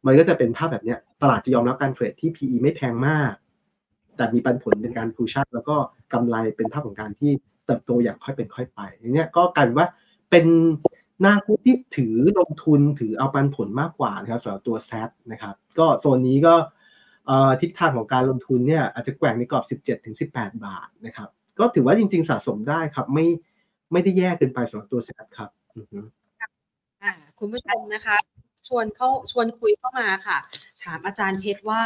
[0.06, 3.34] มันก็จะเป็นภาพแบบเนี้ยตลาดจะยอมรับการเทรดที่ PE ไม่แพงมาก
[4.18, 5.76] แต่มีปันผลเป็นการคูชั่นแล้วก็
[6.14, 7.32] กำไรเป็นภาพของการที่
[7.66, 9.88] เติบโตอย่างค่อยเป็นค่อยไปอย่างนี้ก็กลายว่า
[10.32, 10.46] เป็น
[11.22, 16.54] หน้าคู่ที่ถือลงทุนถือเอาปันผลมากกว่านะครับสำหรับตัวแซดนะครับ ก็โซนนี้ก็
[17.62, 19.66] ทิศทางของการลงทุนเนี่ยอาจจะแกว่งในกรอบ
[20.14, 23.26] 17-18 บาทนะครับ ก็ถือว่าจริง ๆสะสมได้ครับ ไม่
[23.92, 25.50] ไม่ได้แย่เกินไปสำหรับตัวแซดครับ
[27.40, 28.18] คุณผู้ชมนะคะ
[28.68, 30.38] ชวนเข้าชวนคุยเข้ามาค่ะ
[30.84, 31.84] ถามอาจารย์เพชรว่า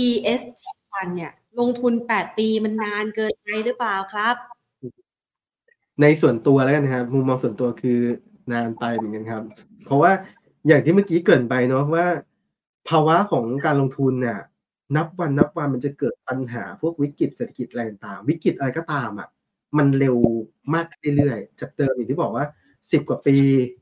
[0.00, 0.62] ESG
[1.00, 4.36] ันเนี่ย ลงทุน8ปีมันนานเกินไปหรือเปล่าครับ
[6.00, 8.00] ในส่วนตัวแล้วกันครับมุมมองส่วนตัวคือ
[8.52, 9.42] นานไปเหมือนกันครับ
[9.84, 10.12] เพราะว่า
[10.66, 12.06] อย่างที่เมื่อกี้เกินไปเนาะว่า
[12.88, 14.38] ภาวะของการลงทุนเนี่ย
[14.96, 19.28] นับวันนับวันมันจะเกิดปัญหาพวกวิกฤตเศรษฐกิจอะไรต่างวิกฤตอะไรก็ตามอะ
[19.78, 20.16] มันเร็ว
[20.74, 20.86] มาก
[21.16, 22.46] เรื่อยๆจากเดิมอย่างที่บอกว่า
[22.92, 23.36] สิบกว่าปี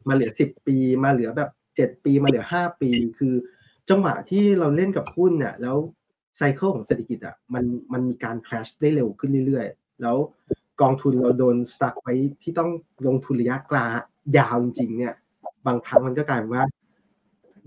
[0.08, 3.34] มาเหลือสิบปี มาเหลือแบบเจ็ดปีมาเหลือห้าปี คือ
[3.90, 5.76] จังหวะที่เราเล่นกับหุ้นเนี่ยแล้ว
[6.36, 10.16] ไซเคิลของเศรษฐกิจอะมันมันมีการคราชได้เร็วขึ้นเรื่อยๆ แล้ว
[10.80, 12.70] กองทุนเราโดนสตั๊กไว้ที่ต้อง
[13.06, 13.90] ลงทุนระยะกลาง
[14.38, 15.14] ยาวจริง ๆ เนี่ย
[15.66, 16.64] บางครั้งมันก็กลายเป็นว่า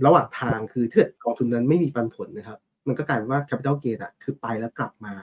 [0.05, 5.13] ระหว่างทางคือถ้ากองทุนนั้นไม่มีปันผลนะครับ มันก็กลายเป็นว่า capital gain อะคือไปแล้วกลับมา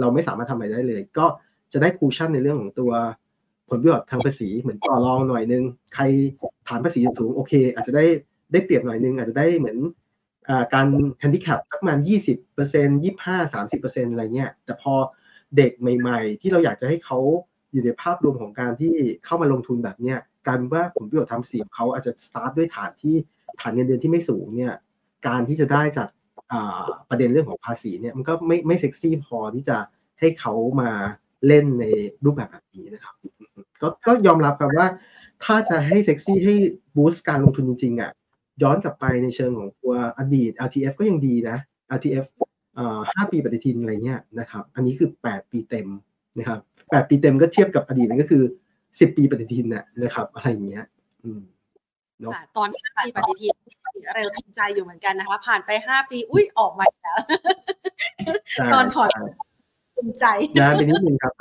[0.00, 1.26] เราไม่สามารถทำอะไรได้เลย ก็
[1.72, 2.92] จะได้ cushion ในเรื่องของตัว
[3.68, 5.62] ผลประโยชน์ทางภาษีเหมือนต่อรองหน่อยนึง
[5.94, 6.04] ใคร
[6.68, 8.04] ฐานภาษีสูงโอเค อาจจะได้
[8.52, 9.78] ได้เปรียบหน่อยนึงอาจจะได้เหมือน
[10.74, 10.86] การ
[11.20, 12.60] แฮนดิแคปสักประมาณยี่สิบเป
[14.12, 14.94] อะไรเงี้ย แต่พอ
[15.56, 17.18] เด็กใหม่ ๆ ที่เราอยากจะให้เขา
[17.72, 18.94] อยู่ในภาพรวมของการที่
[19.24, 20.18] เข้ามาลงทุนแบบเนี้ย
[20.48, 23.14] การว่าผลประโยชน์ทางภาษีของเขาอาจจะสตาร์ทด้วยฐานที่
[23.60, 24.74] ฐานเงินเดือนที่ไม่สูงเนี่ย
[25.26, 26.08] การที่จะได้จาก
[27.08, 29.78] ประเด็นเรื่องของภาษีเนี่ยมันก็ไม่ไม่เซ็กซี่พอที่จะ
[30.20, 30.90] ให้เขามา
[31.46, 31.84] เล่นใน
[32.24, 33.14] รูปแบบแบบนี้นะครับ
[33.82, 34.88] ก็ก็ยอมรับครับว่า
[35.44, 36.54] ถ้าจะให้เซ็กซี่ให้
[36.96, 38.10] บูสต์การลงทุนจริงๆอะ
[38.62, 41.56] ย้อนกลับไปในเชิงของตัวอดีต RTF ก็ยังดีนะ
[41.96, 42.24] RTF
[43.12, 45.88] ห้าปีปฏิทินอะไรเงี้ยนะครับ อันนี้คือแปดปีเต็ม
[46.38, 48.42] นะครับแปดปีเต็มก็เทียบกับอดีตนั่นก็คือ
[49.00, 49.66] สิบปีปฏิทิน
[50.02, 50.84] นะครับ อะไรอย่างเงี้ย
[51.24, 51.40] อืม
[52.56, 53.54] ตอนห้าปีปฏิทิน
[54.14, 57.18] เร็วทันใจอยู่เหมือนกันนะคะ ผ่านไปห้าปี อุ้ยออกมาแล้ว
[58.74, 59.08] ตอนถอด
[59.94, 60.24] ภูมิใจ
[60.60, 61.32] นะเป็นนิดนึงครับ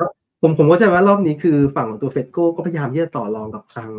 [0.41, 3.91] ผมผมก็จะว่ารอบนี้คือฝั่งของตัวเฟดโก้ก็พยายามที่จะต่อรองกับคลัง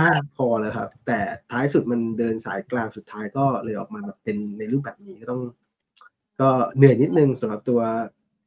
[0.00, 1.18] มากพอแล้วครับ แต่
[1.50, 5.40] ท้ายสุดมันเดินสายกลางสุดท้ายก็เลยออกมาแบบเป็นในรูปแบบนี้ก็ต้อง
[6.40, 7.80] ก็เหนื่อยนิดนึงสำหรับตัว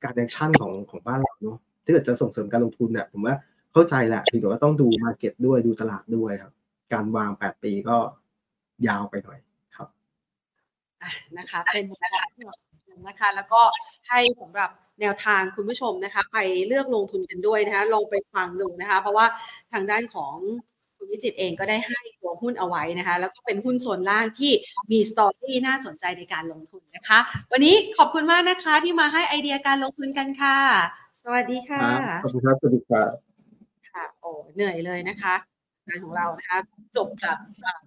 [0.03, 3.35] การ action ของของบ้านเราเนาะถ้าเกิดจะส่งเสริมการลงทุนเนี่ยผมว่า
[3.73, 6.53] เข้าใจแหละเพียงแต่ว่าต้องดู market ด้วยดูตลาดด้วยครับ
[6.93, 7.97] การวางแปดปีก็
[8.87, 9.39] ยาวไปหน่อย
[9.77, 9.87] ครับ
[11.37, 11.85] นะคะเป็น
[13.07, 13.61] นะคะ แล้วก็
[14.09, 14.69] ให้สำหรับ
[15.01, 16.37] แนวทางคุณผู้ชมนะคะ ไป
[16.67, 19.25] เลือกลงทุนกันด้วยนะคะลองไปฟังดูนะคะ เพราะว่า
[19.71, 20.35] ทางด้านของ
[21.11, 24.51] วิจิตเองก็ได้ให้ตัวหุ้นเอาไว้นะคะ แล้วก็เป็นหุ้นโซนล่างที่
[24.91, 27.19] มีสตอรี่น่าสนใจในการลงทุนนะคะ
[27.51, 30.57] วันนี้ขอบคุณมากนะคะที่มาให้ไอเดียการลงทุนกันค่ะ
[31.23, 31.85] สวัสดีค่ะ
[32.23, 33.11] ขอบคุณครับสวัสดีครับ
[33.89, 35.35] ค่ะโอ้เหนื่อยเลยนะคะ
[35.87, 36.57] งานของเรานะคะ
[36.95, 37.37] จบกับ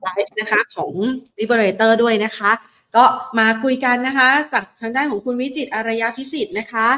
[0.03, 0.93] ไลฟ์นะคะของ
[1.39, 2.51] Liberator ด้วยนะคะ
[2.97, 3.05] ก็
[3.39, 6.89] มาคุยกันนะคะจากทางด้านของคุณวิจิตอารยพิสิทธิ์นะคะ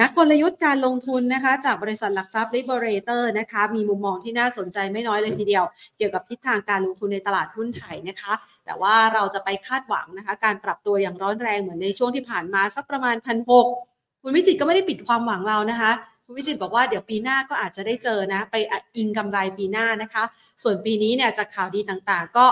[0.00, 5.64] นักกลยุทธ์การลงทุนนะคะจากบริษัทหลักทรัพย์ Liberator นะคะมีมุมมองที่น่าสนใจไม่น้อยเลยทีเดียว
[5.96, 8.32] เกี่ยวกับทิศทางการลงทุนในตลาดหุ้นไทยนะคะ
[8.64, 13.66] แต่ว่าเราจะไปคาดหวังนะคะ การปรับตัวอย่างร้อนแรงเหมือนในช่วงที่ผ่านมาสักประมาณพันหก
[14.22, 15.92] คุณวิจิตก็ไม่ได้ปิดความหวังเรานะคะ
[16.24, 18.54] คุณวิจิตบอกว่าเดี๋ยวปีหน้าก็อาจจะได้เจอนะ ไป
[18.96, 20.22] อิงกำไรปีหน้านะคะ
[20.62, 22.46] ส่วนปีนี้เนี่ยจากข่าวดีต่างๆ ก็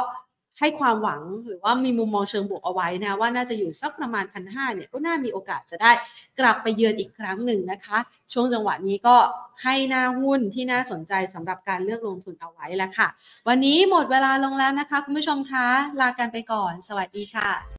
[0.59, 5.93] ให้ความหวังหรือว่ามีมุมมองเชิงบวกเอาไว้นะว่าน่าจะอยู่สักประมาณพันห้าเนี่ยก็น่ามีโอกาสจะได้
[6.39, 7.99] กลับไปเยือนอีกครั้งหนึ่งนะคะ
[8.33, 9.17] ช่วงจังหวะนี้ก็
[9.65, 13.09] ให้หน้าหุ้นที่น่าสนใจสำหรับการเลือกลงทุนเอาไว้แล้วค่ะ
[13.49, 15.67] วันนี้หมดเวลาลงแล้วนะคะ คุณผู้ชมคะ
[16.01, 17.65] ลากันไปก่อน สวัสดีค่ะ